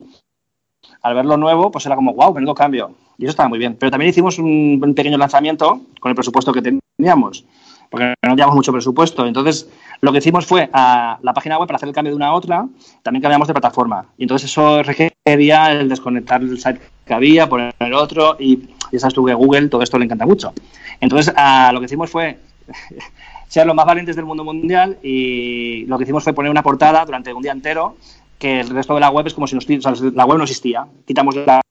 [1.02, 2.92] al ver lo nuevo, pues era como, wow, menudo cambio.
[3.18, 3.76] Y eso estaba muy bien.
[3.80, 7.44] Pero también hicimos un, pequeño lanzamiento con el presupuesto que teníamos,
[7.90, 9.26] porque no teníamos mucho presupuesto.
[9.26, 9.68] Entonces,
[10.02, 12.34] lo que hicimos fue a la página web para hacer el cambio de una a
[12.34, 12.68] otra,
[13.04, 14.06] también cambiamos de plataforma.
[14.18, 19.00] Y entonces eso requería el desconectar el site que había, poner el otro, y ya
[19.00, 20.54] sabes tú que Google todo esto le encanta mucho.
[21.00, 21.34] Entonces,
[21.72, 22.38] lo que hicimos fue
[23.48, 27.06] ser los más valientes del mundo mundial y lo que hicimos fue poner una portada
[27.06, 27.96] durante un día entero
[28.38, 30.86] que el resto de la web es como si la web no existía.
[31.06, 31.62] Quitamos la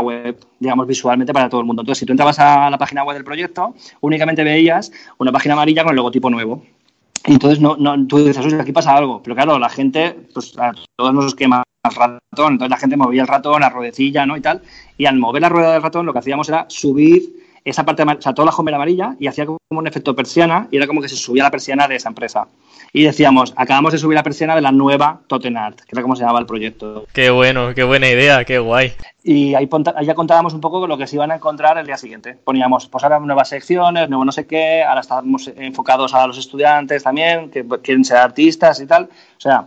[0.00, 1.82] web, digamos, visualmente para todo el mundo.
[1.82, 5.84] Entonces, si tú entrabas a la página web del proyecto, únicamente veías una página amarilla
[5.84, 6.64] con el logotipo nuevo.
[7.28, 9.22] Entonces no, no, tú dices, aquí pasa algo.
[9.22, 10.54] Pero claro, la gente, pues
[10.96, 12.52] todos nos quema el ratón.
[12.54, 14.36] Entonces la gente movía el ratón, la ruedecilla, ¿no?
[14.36, 14.62] Y tal.
[14.96, 18.22] Y al mover la rueda del ratón, lo que hacíamos era subir esa parte, o
[18.22, 21.08] sea, toda la home amarilla y hacía como un efecto persiana y era como que
[21.08, 22.48] se subía la persiana de esa empresa.
[22.92, 26.22] Y decíamos, acabamos de subir la persiana de la nueva Tottenart, que era como se
[26.22, 27.06] llamaba el proyecto.
[27.12, 28.92] Qué bueno, qué buena idea, qué guay.
[29.22, 29.68] Y ahí,
[30.04, 32.34] ya contábamos un poco lo que se iban a encontrar el día siguiente.
[32.42, 37.02] Poníamos, pues ahora nuevas secciones, nuevo no sé qué, ahora estamos enfocados a los estudiantes
[37.02, 39.04] también, que quieren ser artistas y tal.
[39.04, 39.66] O sea,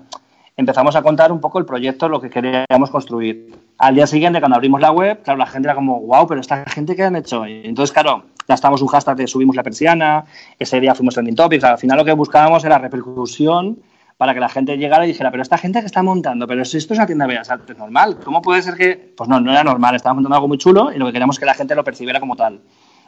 [0.58, 3.54] empezamos a contar un poco el proyecto, lo que queríamos construir.
[3.78, 6.64] Al día siguiente, cuando abrimos la web, claro, la gente era como, wow, pero esta
[6.66, 7.46] gente que han hecho.
[7.46, 10.26] Entonces, claro, gastamos un hashtag de subimos la persiana,
[10.60, 13.80] ese día fuimos trending topics, al final lo que buscábamos era repercusión
[14.18, 16.78] para que la gente llegara y dijera, pero esta gente que está montando, pero si
[16.78, 19.14] esto es una tienda de bellas artes normal, ¿cómo puede ser que...?
[19.18, 21.40] Pues no, no era normal, estábamos montando algo muy chulo y lo que queríamos es
[21.40, 22.62] que la gente lo percibiera como tal.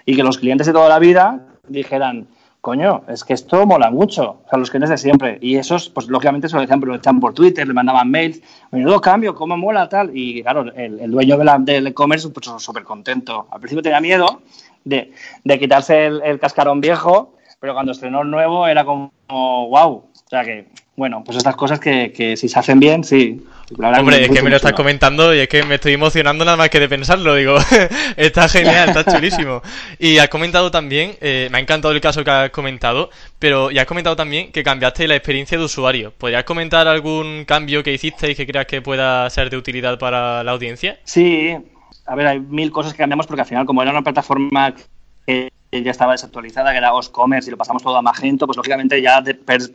[0.08, 2.26] Y que los clientes de toda la vida dijeran,
[2.63, 5.38] coño, es que esto mola mucho, o sea, los clientes de siempre.
[5.41, 9.36] Y esos, pues lógicamente se lo decían, pero por Twitter, le mandaban mails, menudo cambio,
[9.36, 10.12] cómo mola tal.
[10.13, 13.47] Y claro, el, dueño del e-commerce, pues súper contento.
[13.52, 14.43] Al principio tenía miedo
[14.86, 15.12] de,
[15.60, 19.91] quitarse el, cascarón viejo, pero cuando estrenó el nuevo era como, wow.
[19.91, 23.42] O sea que, bueno, pues estas cosas que, que si se hacen bien, sí,
[23.78, 26.70] Hombre, es que me lo estás comentando y es que me estoy emocionando nada más
[26.70, 27.36] que de pensarlo.
[27.36, 27.56] Digo,
[28.18, 29.62] está genial, está chulísimo.
[30.00, 33.82] Y has comentado también, eh, me ha encantado el caso que has comentado, pero ya
[33.82, 36.14] has comentado también que cambiaste la experiencia de usuario.
[36.18, 40.44] ¿Podrías comentar algún cambio que hiciste y que creas que pueda ser de utilidad para
[40.44, 41.00] la audiencia?
[41.06, 41.56] Sí,
[42.06, 44.76] a ver, hay mil cosas que cambiamos porque al final, como era una plataforma
[45.26, 49.02] que ya estaba desactualizada, que era OsCommerce y lo pasamos todo a Magento, pues lógicamente
[49.02, 49.24] ya,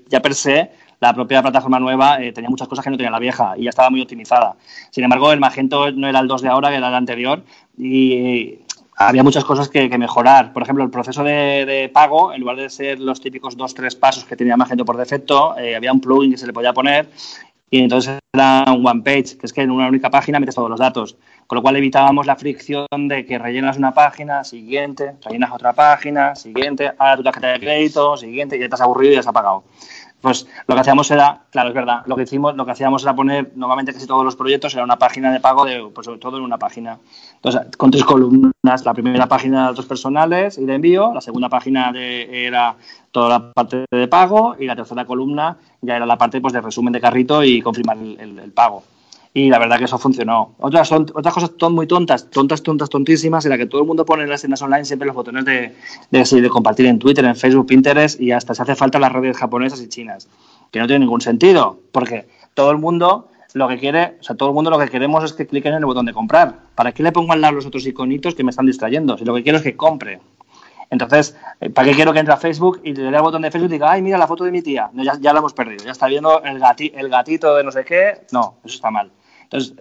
[0.09, 3.19] ya per se la propia plataforma nueva eh, tenía muchas cosas que no tenía la
[3.19, 4.57] vieja y ya estaba muy optimizada.
[4.91, 7.43] Sin embargo, el Magento no era el 2 de ahora, que era el anterior,
[7.77, 8.59] y
[8.97, 10.53] había muchas cosas que, mejorar.
[10.53, 14.25] Por ejemplo, el proceso de, pago, en lugar de ser los típicos dos, tres pasos
[14.25, 17.09] que tenía Magento por defecto, eh, había un plugin que se le podía poner
[17.71, 20.71] y entonces era un one page, que es que en una única página metes todos
[20.71, 21.17] los datos.
[21.47, 26.35] Con lo cual evitábamos la fricción de que rellenas una página, siguiente, rellenas otra página,
[26.35, 29.27] siguiente, ahora tu tarjeta de crédito, siguiente, y ya te has aburrido y ya has
[29.27, 29.65] apagado
[30.21, 33.15] pues lo que hacíamos era, claro, es verdad, lo que hicimos, lo que hacíamos era
[33.15, 36.39] poner, normalmente casi todos los proyectos era una página de pago, de, pues sobre todo
[36.39, 36.99] en una página.
[37.37, 41.49] Entonces, con tres columnas, la primera página de datos personales y de envío, la segunda
[41.49, 42.75] página de, era
[43.13, 46.61] toda la parte de pago y la tercera columna ya era la parte pues, de
[46.61, 48.83] resumen de carrito y confirmar el pago
[49.35, 50.55] y la verdad que eso funcionó.
[50.59, 53.87] Otras, son, otras cosas son muy tontas, tontas, tontas, tontísimas, en la que todo el
[53.87, 55.75] mundo pone en las tiendas online siempre los botones de,
[56.11, 59.81] de, compartir en Twitter, en Facebook, Pinterest y hasta se hace falta las redes japonesas
[59.81, 60.29] y chinas,
[60.71, 64.51] que no tiene ningún sentido, porque todo el mundo lo que quiere, o sea, todo
[64.51, 66.57] el mundo lo que queremos es que cliquen en el botón de comprar.
[66.75, 69.17] ¿Para qué le pongo al lado los otros iconitos que me están distrayendo?
[69.17, 70.21] Si lo que quiero es que compre.
[70.91, 73.51] Entonces, eh, ¿para qué quiero que entre a Facebook y le dé al botón de
[73.51, 74.91] Facebook y diga, ay, mira la foto de mi tía?
[74.93, 76.59] No, ya, la hemos perdido, ya está viendo el,
[77.09, 78.23] gatito de no sé qué.
[78.33, 79.11] No, eso está mal.
[79.43, 79.75] Entonces,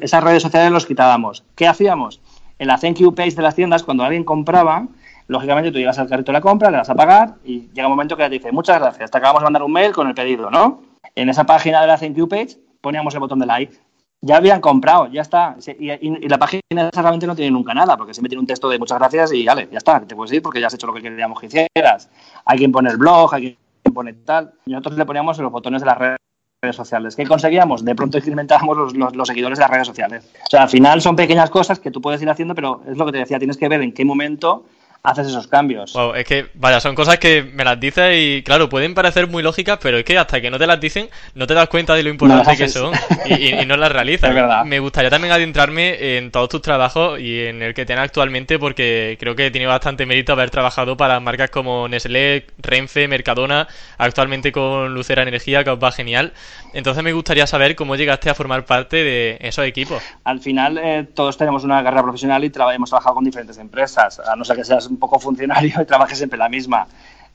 [0.00, 1.44] esas redes sociales los quitábamos.
[1.54, 2.20] ¿Qué hacíamos?
[2.58, 4.86] En la thank you page de las tiendas, cuando alguien compraba,
[5.28, 7.92] lógicamente tú llegas al carrito de la compra, le vas a pagar y llega un
[7.92, 10.50] momento que te dice, muchas gracias, te acabamos de mandar un mail con el pedido,
[10.50, 10.82] ¿no?
[11.14, 13.78] En esa página de la thank you page poníamos el botón de like
[14.20, 15.56] ya habían comprado, ya está.
[15.78, 18.98] Y, la página realmente no tiene nunca nada, porque siempre tiene un texto de muchas
[18.98, 21.40] gracias y vale, ya está, te puedes ir porque ya has hecho lo que queríamos
[21.40, 22.10] que hicieras.
[22.44, 24.52] Hay quien pone el blog, hay quien pone tal.
[24.66, 27.14] Y nosotros le poníamos los botones de las redes sociales.
[27.14, 27.84] ¿Qué conseguíamos?
[27.84, 30.28] De pronto incrementábamos los, los, seguidores de las redes sociales.
[30.44, 33.06] O sea, al final son pequeñas cosas que tú puedes ir haciendo, pero es lo
[33.06, 34.64] que te decía, tienes que ver en qué momento
[35.02, 35.94] haces esos cambios.
[36.16, 39.78] es que, vaya, son cosas que me las dices y, claro, pueden parecer muy lógicas,
[39.80, 42.10] pero es que hasta que no te las dicen, no te das cuenta de lo
[42.10, 42.92] importante que son
[43.26, 44.34] y, no las realizas.
[44.66, 49.16] Me gustaría también adentrarme en todos tus trabajos y en el que tienes actualmente, porque
[49.20, 54.94] creo que tiene bastante mérito haber trabajado para marcas como Nestlé, Renfe, Mercadona, actualmente con
[54.94, 56.32] Lucera Energía, que os va genial.
[56.72, 60.02] Entonces me gustaría saber cómo llegaste a formar parte de esos equipos.
[60.24, 64.36] Al final, eh, todos tenemos una carrera profesional y hemos trabajado con diferentes empresas, a
[64.36, 66.86] no ser que seas un poco funcionario y trabajes siempre la misma.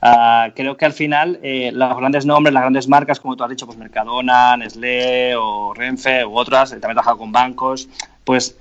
[0.06, 3.50] Ah, creo que al final eh, los grandes nombres, las grandes marcas, como tú has
[3.50, 7.88] dicho, pues Mercadona, Nestlé o Renfe u otras, eh, también he trabajado con bancos,
[8.22, 8.56] pues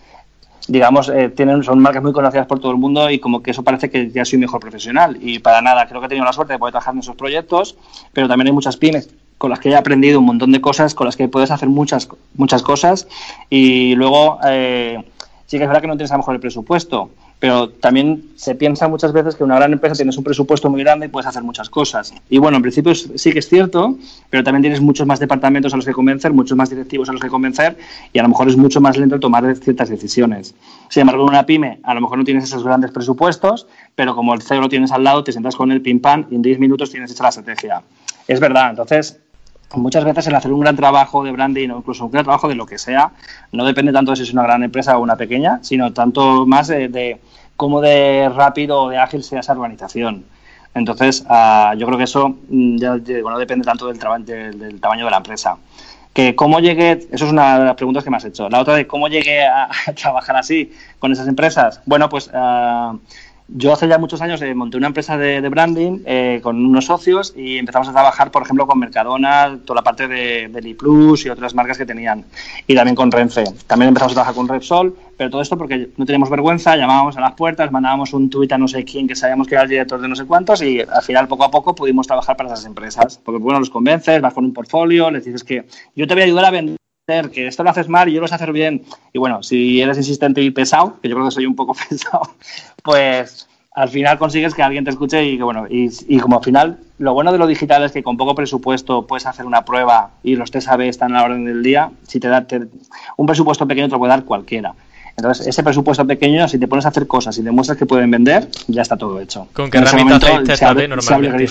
[0.68, 3.64] digamos, eh, tienen, son marcas muy conocidas por todo el mundo y como que eso
[3.64, 5.18] parece que ya soy mejor profesional.
[5.20, 7.76] Y para nada, creo que he tenido la suerte de poder trabajar en esos proyectos,
[8.14, 9.10] pero también hay muchas pymes
[9.44, 12.08] con las que he aprendido un montón de cosas, con las que puedes hacer muchas,
[12.36, 13.10] muchas cosas
[13.50, 17.68] y luego sí que es verdad que no tienes a lo mejor el presupuesto, pero
[17.68, 21.10] también se piensa muchas veces que una gran empresa tienes un presupuesto muy grande y
[21.10, 22.14] puedes hacer muchas cosas.
[22.30, 23.98] Y bueno, en principio sí que es cierto,
[24.30, 27.22] pero también tienes muchos más departamentos a los que convencer, muchos más directivos a los
[27.22, 27.76] que convencer
[28.14, 30.56] y a lo mejor es mucho más lento tomar ciertas decisiones.
[30.88, 34.34] Sin embargo, en una pyme a lo mejor no tienes esos grandes presupuestos, pero como
[34.34, 36.60] el CEO lo tienes al lado, te sientas con el pim pam y en 10
[36.60, 37.82] minutos tienes hecha la estrategia.
[38.26, 39.20] Es verdad, entonces
[39.74, 42.56] muchas veces el hacer un gran trabajo de branding o incluso un gran trabajo de
[42.56, 43.12] lo que sea,
[43.52, 46.68] no depende tanto de si es una gran empresa o una pequeña, sino tanto más
[46.68, 47.20] de,
[47.56, 50.26] cómo de rápido o de ágil sea esa organización.
[50.76, 55.12] Entonces, ah, yo creo que eso mm, ya, no depende tanto del, del, tamaño de
[55.12, 55.58] la empresa.
[56.14, 58.50] Que cómo llegué, eso es una de las preguntas que me has hecho.
[58.50, 59.70] La otra de cómo llegué a,
[60.02, 61.82] trabajar así con esas empresas.
[61.86, 63.00] Bueno, pues uh,
[63.56, 67.34] yo hace ya muchos años eh, monté una empresa de, branding eh, con unos socios
[67.38, 71.30] y empezamos a trabajar, por ejemplo, con Mercadona, toda la parte de, de Plus y
[71.30, 72.26] otras marcas que tenían.
[72.66, 73.44] Y también con Renfe.
[73.68, 77.22] También empezamos a trabajar con Repsol, pero todo esto porque no teníamos vergüenza, llamábamos a
[77.22, 80.02] las puertas, mandábamos un tuit a no sé quién que sabíamos que era el director
[80.02, 83.20] de no sé cuántos y al final, poco a poco, pudimos trabajar para esas empresas.
[83.24, 86.26] Porque, bueno, los convences, vas con un portfolio, les dices que yo te voy a
[86.26, 88.84] ayudar a vender que esto lo haces mal y yo lo sé hacer bien.
[89.12, 92.30] Y bueno, si eres insistente y pesado, que yo creo que soy un poco pesado,
[92.82, 96.78] pues al final consigues que alguien te escuche y que bueno, y, como al final
[97.00, 100.36] lo bueno de lo digital es que con poco presupuesto puedes hacer una prueba y
[100.36, 102.46] los test AB están a la orden del día, si te da
[103.18, 104.74] un presupuesto pequeño te lo puede dar cualquiera.
[105.18, 108.48] Entonces, ese presupuesto pequeño, si te pones a hacer cosas y demuestras que pueden vender,
[108.68, 109.48] ya está todo hecho.
[109.54, 111.50] ¿Con qué herramientas test AB normalmente?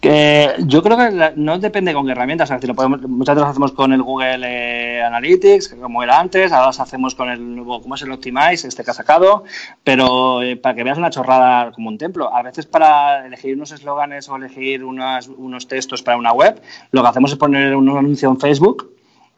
[0.00, 2.50] Que yo creo que no depende con qué herramientas.
[2.50, 6.52] O lo podemos, muchas veces lo hacemos con el Google eh, Analytics, como era antes.
[6.52, 8.66] Ahora lo hacemos con el nuevo, ¿cómo es el Optimize?
[8.66, 9.44] Este que ha sacado.
[9.84, 12.34] Pero eh, para que veas una chorrada como un templo.
[12.34, 17.02] A veces para elegir unos eslóganes o elegir unos, unos textos para una web, lo
[17.02, 18.90] que hacemos es poner un anuncio en Facebook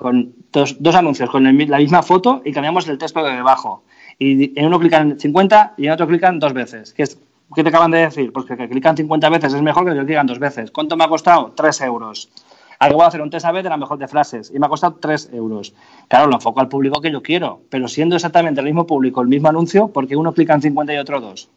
[0.03, 3.85] con dos, dos anuncios con la misma foto y cambiamos el texto de debajo.
[4.19, 6.93] Y en uno clican 50 y en otro clican dos veces.
[6.93, 7.19] Que es
[7.55, 8.33] ¿Qué te acaban de decir?
[8.33, 10.71] Pues que, clican 50 veces es mejor que que clican dos veces.
[10.71, 11.53] ¿Cuánto me ha costado?
[11.55, 12.31] 3 euros.
[12.79, 14.69] Ahora voy a hacer un test A-B de la mejor de frases y me ha
[14.69, 15.73] costado 3 euros.
[16.09, 19.29] Claro, lo enfoco al público que yo quiero, pero siendo exactamente el mismo público, el
[19.29, 21.49] mismo anuncio, ¿por qué uno clica en 50 y otro 2?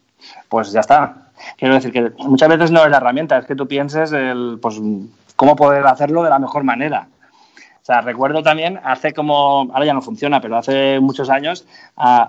[0.48, 1.30] Pues ya está.
[1.56, 4.80] Quiero decir que muchas veces no es la herramienta, es que tú pienses el, pues,
[5.34, 7.08] cómo poder hacerlo de la mejor manera.
[7.86, 11.64] O sea, recuerdo también, hace como, ahora ya no funciona, pero hace muchos años,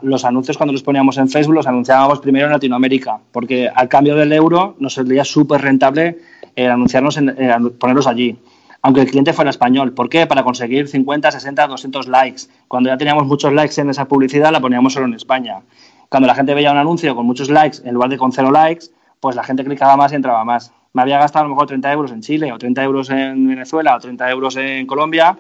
[0.04, 4.16] los anuncios cuando los poníamos en Facebook los anunciábamos primero en Latinoamérica, porque al cambio
[4.16, 6.20] del euro nos sería súper rentable
[6.56, 8.38] eh, anunciarnos, en, ponerlos allí
[8.84, 9.94] aunque el cliente fuera español.
[9.94, 10.28] ¿Por qué?
[10.28, 12.44] Para conseguir 50, 60, 200 likes.
[12.68, 15.62] Cuando ya teníamos muchos likes en esa publicidad, la poníamos solo en España.
[16.08, 18.92] Cuando la gente veía un anuncio con muchos likes en lugar de con cero likes,
[19.20, 21.92] pues la gente clicaba más y entraba más me había gastado a lo mejor 30
[21.94, 25.38] euros en Chile o 30 euros en Venezuela o 30 euros en Colombia,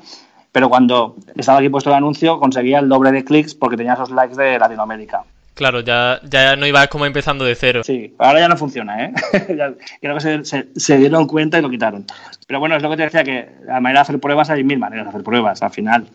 [0.51, 4.11] pero cuando estaba aquí puesto el anuncio conseguía el doble de clics porque tenía esos
[4.11, 5.23] likes de Latinoamérica.
[5.55, 7.81] Claro, ya, ya no iba como empezando de cero.
[7.83, 9.13] Sí, ahora ya no funciona, ¿eh?
[9.99, 10.43] creo que
[10.75, 12.05] se, dieron cuenta y lo quitaron.
[12.45, 14.77] Pero bueno, es lo que te decía, que a manera de hacer pruebas hay mil
[14.77, 16.07] maneras de hacer pruebas, al final.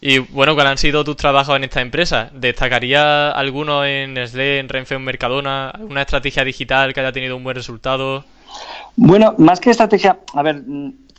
[0.00, 2.30] Y bueno, ¿cuáles han sido tus trabajos en esta empresa?
[2.34, 5.72] ¿Destacaría alguno en Nestlé, en Renfe, en Mercadona?
[5.80, 8.24] ¿Una estrategia digital que haya tenido un buen resultado?
[8.96, 10.62] Bueno, más que estrategia, a ver,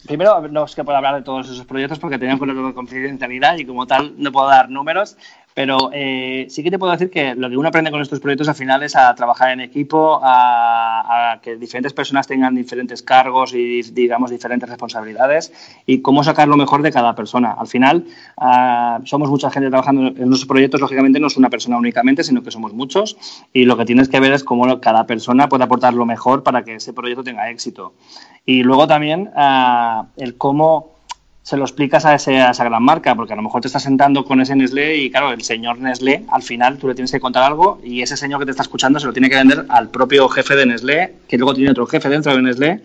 [0.05, 3.65] primero no es que pueda hablar de todos esos proyectos porque tenían de confidencialidad y
[3.65, 5.17] como tal no puedo dar números,
[5.57, 8.47] pero eh, sí que te puedo decir que lo que uno aprende con estos proyectos
[8.47, 13.81] al final es a trabajar en equipo, a, que diferentes personas tengan diferentes cargos y,
[13.81, 15.51] digamos, diferentes responsabilidades
[15.87, 17.55] y cómo sacar lo mejor de cada persona.
[17.57, 18.05] Al final,
[18.37, 22.43] ah, somos mucha gente trabajando en nuestros proyectos, lógicamente no es una persona únicamente, sino
[22.43, 23.17] que somos muchos
[23.51, 26.63] y lo que tienes que ver es cómo cada persona puede aportar lo mejor para
[26.63, 27.93] que ese proyecto tenga éxito.
[28.45, 30.96] Y luego también ah, el cómo
[31.47, 34.25] se lo explicas a, ese, esa gran marca, porque a lo mejor te estás sentando
[34.25, 37.43] con ese Nestlé y claro, el señor Nestlé, al final tú le tienes que contar
[37.43, 40.27] algo y ese señor que te está escuchando se lo tiene que vender al propio
[40.27, 42.81] jefe de Nestlé, que luego tiene otro jefe dentro de Nestlé.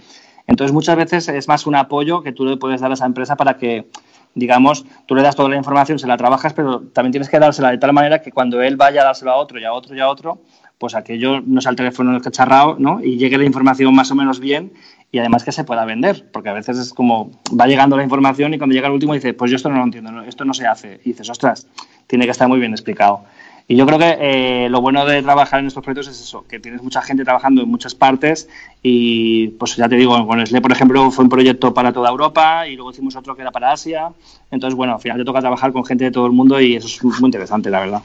[0.47, 3.35] Entonces muchas veces es más un apoyo que tú le puedes dar a esa empresa
[3.35, 3.89] para que,
[4.37, 7.73] digamos, tú le das toda la información, se la trabajas, pero también tienes que dársela
[7.73, 9.99] de tal manera que cuando él vaya a dársela a otro y a otro y
[9.99, 10.39] a otro,
[10.83, 13.01] pues aquello no sea el teléfono cacharrao, ¿no?
[13.01, 14.73] Y llegue la información más o menos bien
[15.13, 18.53] y además que se pueda vender, porque a veces es como va llegando la información
[18.53, 20.67] y cuando llega el último dice, pues yo esto no lo entiendo, esto no se
[20.67, 20.99] hace.
[21.05, 21.69] Y dices, ostras,
[22.09, 23.23] tiene que estar muy bien explicado.
[23.69, 26.59] Y yo creo que eh, lo bueno de trabajar en estos proyectos es eso, que
[26.59, 28.49] tienes mucha gente trabajando en muchas partes
[28.83, 32.67] y pues ya te digo, con SLE, por ejemplo, fue un proyecto para toda Europa
[32.67, 34.11] y luego hicimos otro que era para Asia.
[34.51, 36.89] Entonces, bueno, al final te toca trabajar con gente de todo el mundo y eso
[36.89, 38.03] es muy interesante, la verdad.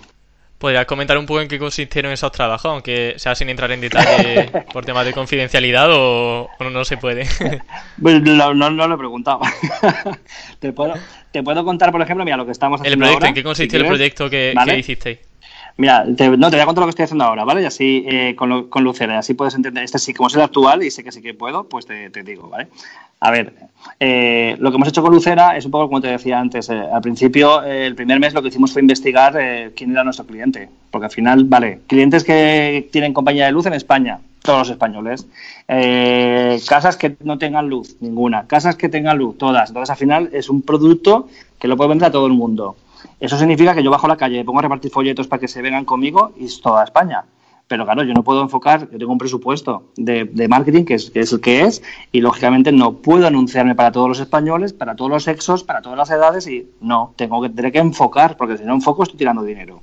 [0.57, 4.49] ¿Podrías comentar un poco en qué consistieron esos trabajos, aunque sea sin entrar en detalle
[4.73, 7.27] por temas de confidencialidad o, no, se puede?
[8.01, 9.39] Pues no, no, lo he preguntado.
[10.59, 10.93] te, puedo,
[11.31, 13.25] te puedo contar, por ejemplo, mira, lo que estamos haciendo ¿El proyecto?
[13.27, 15.19] ¿En qué consistió el proyecto que, que hicisteis?
[15.77, 17.61] Mira, te, no, te voy a contar lo que estoy haciendo ahora, ¿vale?
[17.61, 19.83] Y así eh, con, con Lucera, así puedes entender.
[19.83, 22.49] Este sí, como es el actual y sé que sí que puedo, pues te, digo,
[22.49, 22.67] ¿vale?
[23.19, 23.53] A ver,
[23.99, 26.69] eh, lo que hemos hecho con Lucera es un poco como te decía antes.
[26.69, 29.39] Eh, al principio, el primer mes lo que hicimos fue investigar
[29.75, 30.67] quién era nuestro cliente.
[30.89, 35.27] Porque al final, vale, clientes que tienen compañía de luz en España, todos los españoles.
[36.67, 38.47] casas que no tengan luz, ninguna.
[38.47, 39.69] Casas que tengan luz, todas.
[39.69, 41.27] Entonces, al final, es un producto
[41.59, 42.77] que lo puede vender a todo el mundo.
[43.19, 45.85] Eso significa que yo bajo la calle, pongo a repartir folletos para que se vengan
[45.85, 47.25] conmigo y es toda España.
[47.67, 51.41] Pero claro, yo no puedo enfocar, yo tengo un presupuesto de, marketing que es, el
[51.41, 51.83] que es
[52.13, 55.97] y lógicamente no puedo anunciarme para todos los españoles, para todos los sexos, para todas
[55.97, 59.43] las edades y no, tengo que, tener que enfocar porque si no enfoco estoy tirando
[59.43, 59.81] dinero.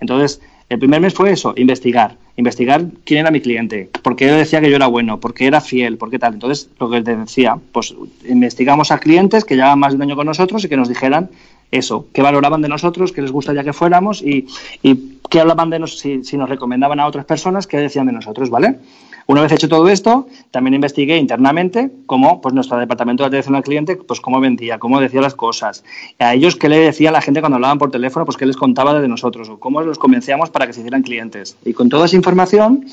[0.00, 4.60] Entonces, el primer mes fue eso, investigar, investigar quién era mi cliente, por qué decía
[4.60, 6.34] que yo era bueno, por qué era fiel, por qué tal.
[6.34, 7.94] Entonces, lo que te decía, pues
[8.28, 11.30] investigamos a clientes que llevaban más de un año con nosotros y que nos dijeran
[11.70, 14.46] eso, qué valoraban de nosotros, qué les gustaría que fuéramos y,
[14.82, 18.50] y qué hablaban de nosotros, si, nos recomendaban a otras personas, qué decían de nosotros,
[18.50, 18.78] ¿vale?
[19.26, 23.62] Una vez hecho todo esto, también investigué internamente cómo pues, nuestro departamento de atención al
[23.62, 25.84] cliente, pues cómo vendía, cómo decía las cosas.
[26.18, 28.98] A ellos qué le decía la gente cuando hablaban por teléfono, pues qué les contaba
[28.98, 31.56] de nosotros o cómo los convencíamos para que se hicieran clientes.
[31.64, 32.86] Y con toda esa información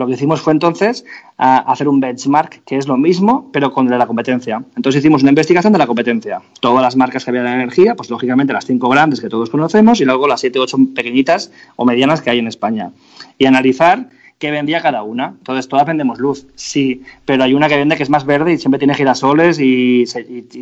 [0.00, 1.04] lo que hicimos fue entonces
[1.36, 4.64] hacer un benchmark, que es lo mismo, pero con la competencia.
[4.74, 6.40] Entonces hicimos una investigación de la competencia.
[6.60, 10.00] Todas las marcas que había de energía, pues lógicamente las cinco grandes que todos conocemos
[10.00, 12.92] y luego las siete ocho pequeñitas o medianas que hay en España.
[13.36, 15.34] Y analizar qué vendía cada una.
[15.36, 18.58] Entonces, todas vendemos luz, sí, pero hay una que vende que es más verde y
[18.58, 20.06] siempre tiene girasoles y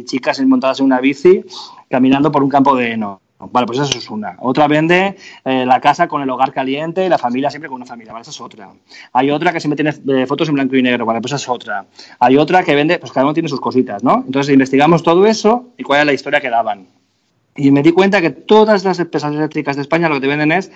[0.05, 1.45] chicas montadas en una bici
[1.89, 3.21] caminando por un campo de heno.
[3.41, 4.37] Vale, pues eso es una.
[4.41, 7.87] Otra vende eh, la casa con el hogar caliente y la familia siempre con una
[7.87, 8.71] familia, vale, esa es otra.
[9.13, 11.49] Hay otra que siempre tiene eh, fotos en blanco y negro, vale, pues esa es
[11.49, 11.87] otra.
[12.19, 14.25] Hay otra que vende, pues cada uno tiene sus cositas, ¿no?
[14.27, 16.89] Entonces investigamos todo eso y cuál es la historia que daban.
[17.55, 20.51] Y me di cuenta que todas las empresas eléctricas de España lo que te venden
[20.51, 20.73] es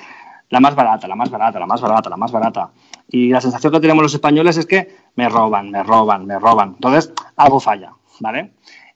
[0.51, 2.71] la más barata, la más barata, la más barata, la más barata.
[3.09, 6.75] Y la sensación que tenemos los españoles es que me roban, me roban, me roban.
[6.75, 8.53] Entonces, algo falla, ¿vale?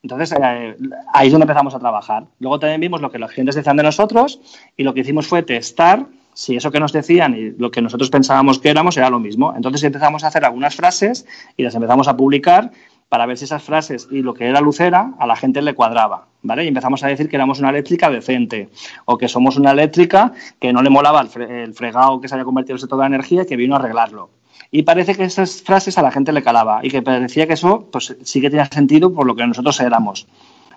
[0.06, 0.76] Entonces, eh,
[1.12, 2.26] ahí es donde empezamos a trabajar.
[2.38, 4.40] Luego también vimos lo que los clientes decían de nosotros
[4.76, 8.08] y lo que hicimos fue testar si eso que nos decían y lo que nosotros
[8.08, 9.52] pensábamos que éramos era lo mismo.
[9.56, 11.26] Entonces empezamos a hacer algunas frases
[11.56, 12.70] y las empezamos a publicar
[13.08, 16.28] para ver si esas frases y lo que era Lucera a la gente le cuadraba,
[16.42, 16.64] ¿vale?
[16.64, 18.68] Y empezamos a decir que éramos una eléctrica decente
[19.06, 22.74] o que somos una eléctrica que no le molaba el, fregado que se había convertido
[22.74, 24.30] en el sector de la energía y que vino a arreglarlo.
[24.70, 27.88] Y parece que esas frases a la gente le calaba y que parecía que eso
[27.90, 30.26] pues, sí que tenía sentido por lo que nosotros éramos.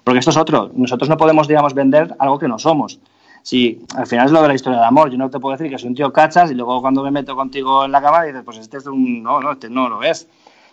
[0.03, 0.71] Porque esto es otro.
[0.73, 2.99] Nosotros no podemos, digamos, vender algo que no somos.
[3.41, 5.09] Si al final es lo de la historia de amor.
[5.09, 7.35] Yo no te puedo decir que soy un tío cachas y luego cuando me meto
[7.35, 9.23] contigo en la cama dices, pues este es un.
[9.23, 10.27] No, no, este no lo es.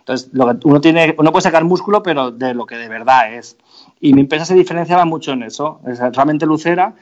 [0.07, 0.31] Entonces,
[0.63, 3.57] uno, tiene, uno puede sacar músculo, pero de lo que de verdad es.
[4.01, 5.81] Y mi empresa se diferenciaba mucho en eso.
[5.85, 6.95] realmente Lucera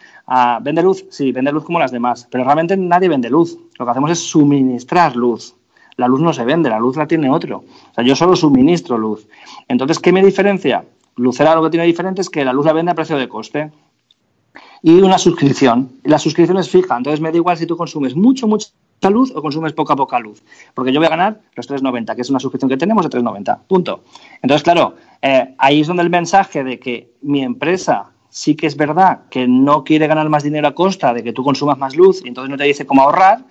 [0.62, 3.59] vende luz, sí, vende luz como las demás, pero realmente nadie vende luz.
[3.78, 5.55] Lo que hacemos es suministrar luz.
[5.97, 7.59] La luz no se vende, la luz la tiene otro.
[7.90, 9.26] O sea, yo solo suministro luz.
[9.68, 10.84] Entonces, ¿qué me diferencia?
[11.16, 13.70] Lucera lo que tiene diferente es que la luz la vende a precio de coste
[14.82, 15.92] y una suscripción.
[16.03, 18.68] La suscripción es fija, entonces me da igual si tú consumes mucho, mucha
[19.11, 20.42] luz o consumes poca, poca luz,
[20.74, 23.61] porque yo voy a ganar los 3,90, que es una suscripción que tenemos de 3,90,
[23.66, 24.03] punto.
[24.42, 28.76] Entonces, claro, eh, ahí es donde el mensaje de que mi empresa sí que es
[28.76, 32.20] verdad que no quiere ganar más dinero a costa de que tú consumas más luz
[32.24, 33.45] y entonces no te dice cómo ahorrar,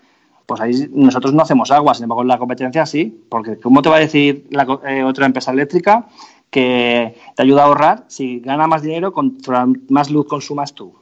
[0.45, 3.97] pues ahí nosotros no hacemos agua, sin embargo la competencia sí, porque ¿cómo te va
[3.97, 4.47] a decir
[4.87, 6.07] eh, otra empresa eléctrica
[6.53, 10.93] que te ayuda a ahorrar si gana más dinero contra más luz consumas tú.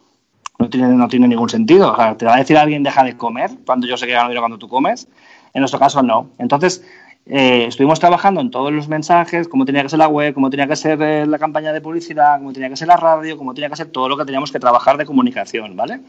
[0.57, 1.93] No tiene, no tiene ningún sentido.
[2.17, 4.57] te va a decir alguien deja de comer cuando yo sé que gano dinero cuando
[4.57, 5.09] tú comes.
[5.53, 6.29] En nuestro caso no.
[6.37, 6.85] Entonces,
[7.25, 10.67] eh, estuvimos trabajando en todos los mensajes, cómo tenía que ser la web, cómo tenía
[10.67, 13.69] que ser eh, la campaña de publicidad, cómo tenía que ser la radio, cómo tenía
[13.69, 15.99] que ser todo lo que teníamos que trabajar de comunicación, ¿vale?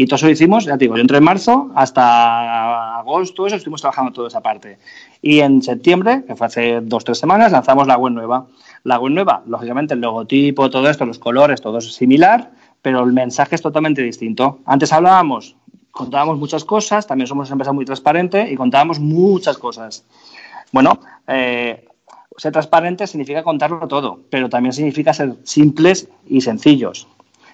[0.00, 4.12] Y todo eso hicimos, ya te digo, yo entre marzo hasta agosto, eso estuvimos trabajando
[4.12, 4.78] toda esa parte.
[5.20, 8.46] Y en septiembre, que fue hace dos o tres semanas, lanzamos la web nueva.
[8.84, 13.12] La web nueva, lógicamente, el logotipo, todo esto, los colores, todo es similar, pero el
[13.12, 14.60] mensaje es totalmente distinto.
[14.66, 15.56] Antes hablábamos,
[15.90, 20.04] contábamos muchas cosas, también somos una empresa muy transparente y contábamos muchas cosas.
[20.70, 21.88] Bueno, eh,
[22.36, 27.08] ser transparente significa contarlo todo, pero también significa ser simples y sencillos.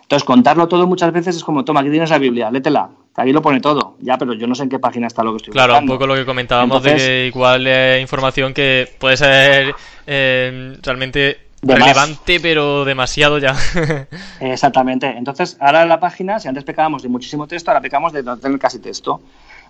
[0.05, 2.91] Entonces, contarlo todo muchas veces es como, toma, aquí tienes la Biblia, létela.
[3.17, 3.97] Ahí lo pone todo.
[4.01, 6.07] Ya, pero yo no sé en qué página está lo que estoy Claro, un poco
[6.07, 9.75] lo que comentábamos de que igual eh, información que puede ser
[10.07, 13.57] eh, realmente relevante, pero demasiado ya.
[14.41, 15.07] Exactamente.
[15.07, 18.37] Entonces, ahora en la página, si antes pecábamos de muchísimo texto, ahora pecamos de no
[18.37, 19.23] tener casi texto.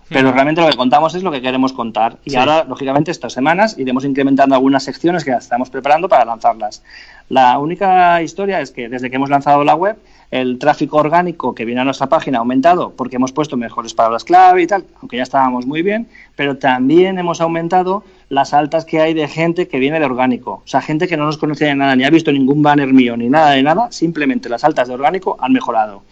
[0.09, 2.17] Pero realmente lo que contamos es lo que queremos contar.
[2.25, 6.83] Y ahora, lógicamente, estas semanas iremos incrementando algunas secciones que estamos preparando para lanzarlas.
[7.29, 9.97] La única historia es que desde que hemos lanzado la web,
[10.29, 14.23] el tráfico orgánico que viene a nuestra página ha aumentado porque hemos puesto mejores palabras
[14.23, 19.01] clave y tal, aunque ya estábamos muy bien, pero también hemos aumentado las altas que
[19.01, 20.61] hay de gente que viene de orgánico.
[20.65, 23.17] O sea, gente que no nos conocía de nada, ni ha visto ningún banner mío,
[23.17, 26.03] ni nada de nada, simplemente las altas de orgánico han mejorado.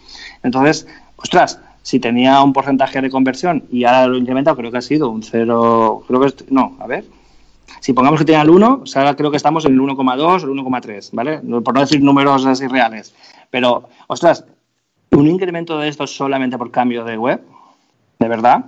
[0.42, 0.86] Entonces,
[1.16, 4.82] ostras, si tenía un porcentaje de conversión y ahora lo he incrementado, creo que ha
[4.82, 7.04] sido un 0, creo que es, no, a ver,
[7.80, 10.18] si pongamos que tenía el 1, o sea, ahora creo que estamos en el 1,2
[10.18, 11.40] o el 1,3, ¿vale?
[11.60, 13.14] Por no decir números así reales.
[13.50, 14.46] Pero, ostras,
[15.10, 17.42] un incremento de esto solamente por cambio de web,
[18.18, 18.64] ¿de verdad?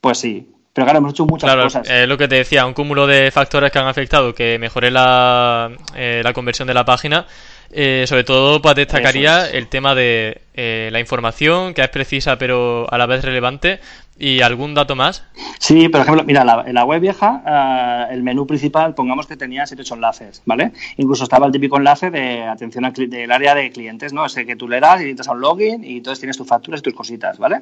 [0.00, 0.50] Pues sí.
[0.72, 1.86] Pero claro, hemos hecho muchas cosas.
[1.86, 5.70] Claro, lo que te decía, un cúmulo de factores que han afectado que mejore la,
[5.94, 7.24] eh, la conversión de la página
[7.70, 12.86] eh, sobre todo, pues destacaría el tema de eh, la información, que es precisa pero
[12.90, 13.80] a la vez relevante,
[14.18, 15.24] y algún dato más.
[15.58, 19.36] Sí, por ejemplo, mira, la, en la web vieja, eh, el menú principal, pongamos que
[19.36, 20.72] tenía 7 8 enlaces, ¿vale?
[20.96, 24.26] Incluso estaba el típico enlace de atención al del área de clientes, ¿no?
[24.26, 26.80] Ese que tú le das y entras a un login y entonces tienes tus facturas
[26.80, 27.60] y tus cositas, ¿vale?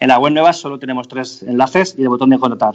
[0.00, 2.74] En la web nueva solo tenemos tres enlaces y el botón de contratar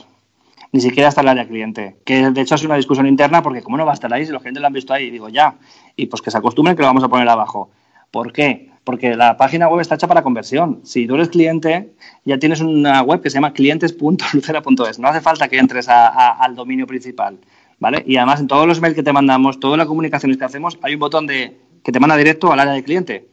[0.71, 1.95] ni siquiera está el área cliente.
[2.05, 4.31] Que de hecho es una discusión interna porque como no va a estar ahí si
[4.31, 5.09] los clientes lo han visto ahí?
[5.09, 5.55] Digo, ya.
[5.97, 7.69] Y pues que se acostumbren que lo vamos a poner abajo.
[8.11, 8.69] ¿Por qué?
[8.85, 10.79] Porque la página web está hecha para conversión.
[10.83, 11.91] Si tú eres cliente,
[12.23, 14.99] ya tienes una web que se llama clientes.lucera.es.
[14.99, 17.37] No hace falta que entres al dominio principal.
[17.79, 18.03] ¿Vale?
[18.07, 20.93] Y además en todos los mails que te mandamos, todas las comunicaciones que hacemos, hay
[20.93, 23.27] un botón de que te manda directo al área de cliente.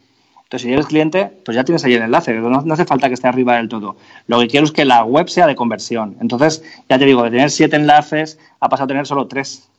[0.45, 3.27] Entonces, si eres cliente, pues ya tienes ahí el enlace, no, hace falta que esté
[3.27, 3.97] arriba del todo.
[4.27, 6.17] Lo que quiero es que la web sea de conversión.
[6.21, 9.71] Entonces, ya te digo, de tener siete enlaces ha pasado a tener solo tres.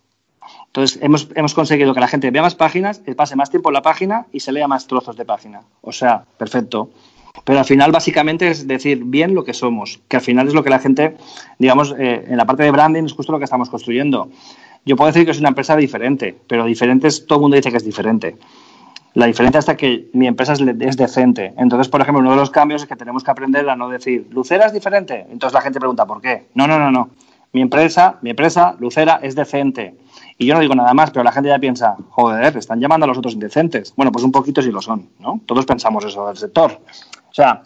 [0.75, 3.75] Entonces, hemos, hemos conseguido que la gente vea más páginas, que pase más tiempo en
[3.75, 5.61] la página y se lea más trozos de página.
[5.79, 6.89] O sea, perfecto.
[7.45, 10.65] Pero al final, básicamente, es decir bien lo que somos, que al final es lo
[10.65, 11.15] que la gente,
[11.59, 14.27] digamos, eh, en la parte de branding es justo lo que estamos construyendo.
[14.85, 17.71] Yo puedo decir que es una empresa diferente, pero diferente es, todo el mundo dice
[17.71, 18.35] que es diferente.
[19.13, 21.53] La diferencia está que mi empresa es, decente.
[21.57, 24.27] Entonces, por ejemplo, uno de los cambios es que tenemos que aprender a no decir,
[24.29, 25.25] Lucera es diferente.
[25.31, 26.47] Entonces la gente pregunta, ¿por qué?
[26.53, 27.11] No, no, no, no.
[27.53, 29.95] Mi empresa, mi empresa, Lucera, es decente.
[30.37, 33.07] Y yo no digo nada más, pero la gente ya piensa, joder, están llamando a
[33.07, 33.93] los otros indecentes.
[33.95, 35.39] Bueno, pues un poquito sí lo son, ¿no?
[35.45, 36.79] Todos pensamos eso del sector.
[37.29, 37.61] O sea,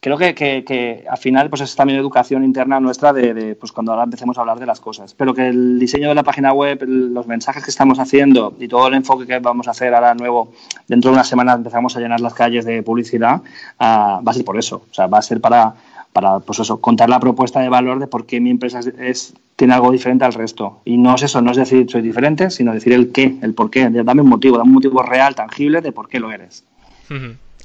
[0.00, 4.02] creo que, que, al final pues es también educación interna nuestra de, pues cuando ahora
[4.02, 5.14] empecemos a hablar de las cosas.
[5.14, 8.88] Pero que el diseño de la página web, los mensajes que estamos haciendo y todo
[8.88, 10.52] el enfoque que vamos a hacer ahora nuevo,
[10.88, 13.42] dentro de una semana empezamos a llenar las calles de publicidad,
[13.78, 14.82] ah, va a ser por eso.
[14.90, 15.72] O sea, va a ser para,
[16.12, 19.74] para pues eso, contar la propuesta de valor de por qué mi empresa es, tiene
[19.74, 20.80] algo diferente al resto.
[20.84, 23.70] Y no es eso, no es decir soy diferente, sino decir el qué, el por
[23.70, 23.88] qué.
[23.90, 26.64] Dame un motivo, dame un motivo real, tangible de por qué lo eres.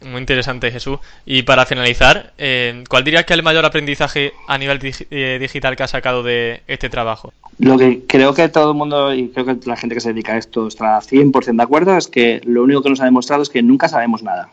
[0.06, 1.00] Muy interesante, Jesús.
[1.26, 5.76] Y para finalizar, eh, ¿cuál dirías que es el mayor aprendizaje a nivel eh, digital
[5.76, 7.34] que has sacado de este trabajo?
[7.58, 10.34] Lo que creo que todo el mundo y creo que la gente que se dedica
[10.34, 13.50] a esto está 100% de acuerdo es que lo único que nos ha demostrado es
[13.50, 14.50] que nunca sabemos nada.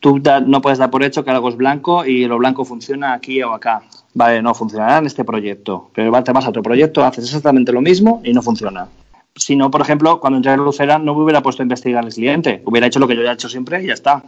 [0.00, 3.42] Tú no puedes dar por hecho que algo es blanco y lo blanco funciona aquí
[3.42, 3.82] o acá.
[4.14, 7.80] Vale, no funcionará en este proyecto, pero te vas a otro proyecto, haces exactamente lo
[7.80, 8.88] mismo y no funciona.
[9.34, 12.12] Si no, por ejemplo, cuando entré en Lucera no me hubiera puesto a investigar al
[12.12, 14.22] cliente, hubiera hecho lo que yo ya he hecho siempre y ya está.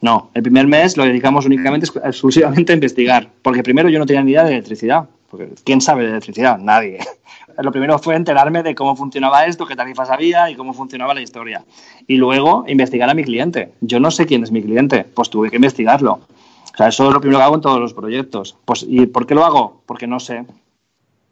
[0.00, 4.22] No, el primer mes lo dedicamos únicamente, exclusivamente a investigar, porque primero yo no tenía
[4.22, 6.58] ni idea de electricidad, porque ¿quién sabe de electricidad?
[6.58, 6.98] Nadie.
[7.58, 11.20] Lo primero fue enterarme de cómo funcionaba esto, qué tarifas había y cómo funcionaba la
[11.20, 11.64] historia.
[12.06, 13.72] Y luego investigar a mi cliente.
[13.80, 16.12] Yo no sé quién es mi cliente, pues tuve que investigarlo.
[16.12, 18.56] O sea, eso es lo primero que hago en todos los proyectos.
[18.64, 19.82] Pues, ¿Y por qué lo hago?
[19.86, 20.46] Porque no sé.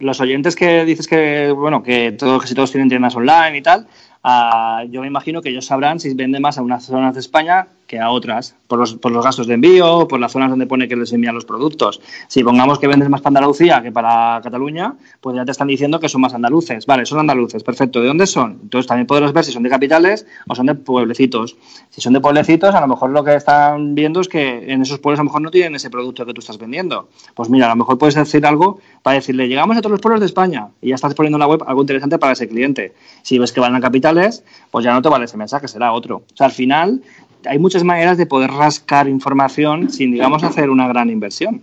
[0.01, 3.87] Los oyentes que dices que, bueno, que todos, casi todos tienen tiendas online y tal,
[4.25, 7.69] uh, yo me imagino que ellos sabrán si vende más a unas zonas de España
[7.87, 10.89] que a otras, por los, por los gastos de envío, por las zonas donde pone
[10.89, 12.01] que les envían los productos.
[12.29, 16.01] Si pongamos que vendes más para Andalucía que para Cataluña, pues ya te están diciendo
[16.01, 16.87] que son más andaluces.
[16.87, 18.01] Vale, son andaluces, perfecto.
[18.01, 18.59] ¿De dónde son?
[18.63, 21.57] Entonces también podrás ver si son de capitales o son de pueblecitos.
[21.91, 24.99] Si son de pueblecitos, a lo mejor lo que están viendo es que en esos
[24.99, 27.09] pueblos a lo mejor no tienen ese producto que tú estás vendiendo.
[27.35, 30.21] Pues mira, a lo mejor puedes decir algo para decirle, llegamos a todos los pueblos
[30.21, 32.95] de España y ya estás poniendo en la web algo interesante para ese cliente.
[33.23, 36.17] Si ves que van a capitales, pues ya no te vale ese mensaje, será otro.
[36.17, 37.03] O sea, al final
[37.45, 41.63] hay muchas maneras de poder rascar información sin, digamos, hacer una gran inversión.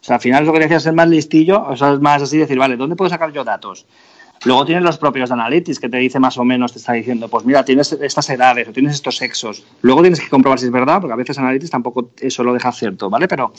[0.00, 2.36] O sea, al final lo que decía ser más listillo, o sea, es más así
[2.36, 3.86] decir, vale, ¿dónde puedo sacar yo datos?
[4.44, 7.44] Luego tienes los propios Analytics que te dice más o menos, te está diciendo, pues
[7.44, 9.64] mira, tienes estas edades o tienes estos sexos.
[9.80, 12.70] Luego tienes que comprobar si es verdad, porque a veces Analytics tampoco eso lo deja
[12.72, 13.26] cierto, ¿vale?
[13.26, 13.52] Pero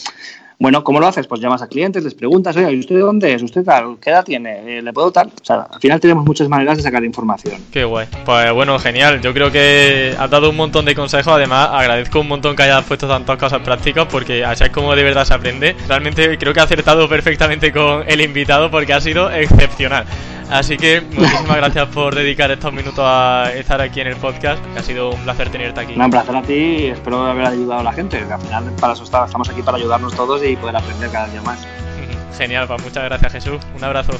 [0.57, 1.27] bueno, ¿cómo lo haces?
[1.27, 3.41] Pues llamas a clientes, les preguntas, oye, ¿y usted de dónde es?
[3.41, 3.97] ¿Usted tal?
[3.99, 4.77] ¿Qué edad tiene?
[4.77, 5.27] Eh, ¿Le puedo tal?
[5.27, 7.55] O sea, al final tenemos muchas maneras de sacar información.
[7.71, 8.07] Qué guay.
[8.23, 9.21] Pues bueno, genial.
[9.21, 11.33] Yo creo que has dado un montón de consejos.
[11.33, 15.03] Además, agradezco un montón que hayas puesto tantas cosas prácticas porque así es como de
[15.03, 15.75] verdad se aprende.
[15.89, 20.05] Realmente creo que ha acertado perfectamente con el invitado porque ha sido excepcional.
[20.49, 24.63] Así que muchísimas gracias por dedicar estos minutos a estar aquí en el podcast.
[24.77, 25.99] ha sido un placer tenerte aquí.
[25.99, 28.19] un placer a ti y espero haber ayudado a la gente.
[28.19, 31.65] al final, para eso estamos aquí para ayudarnos todos y poder aprender cada día más.
[32.37, 33.59] Genial, pues muchas gracias Jesús.
[33.75, 34.13] Un abrazo.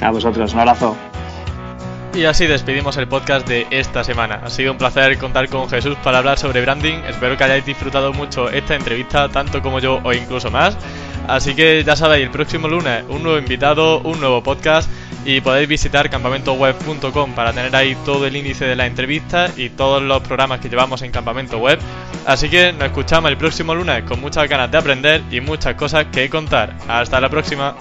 [0.00, 0.96] A vosotros, un abrazo.
[2.12, 4.40] Y así despedimos el podcast de esta semana.
[4.44, 6.98] Ha sido un placer contar con Jesús para hablar sobre branding.
[7.08, 10.76] Espero que hayáis disfrutado mucho esta entrevista, tanto como yo o incluso más.
[11.26, 14.90] Así que ya sabéis, el próximo lunes un nuevo invitado, un nuevo podcast
[15.24, 20.02] y podéis visitar campamentoweb.com para tener ahí todo el índice de la entrevista y todos
[20.02, 21.78] los programas que llevamos en Campamento Web.
[22.26, 26.06] Así que nos escuchamos el próximo lunes con muchas ganas de aprender y muchas cosas
[26.06, 26.76] que contar.
[26.88, 27.74] Hasta la próxima.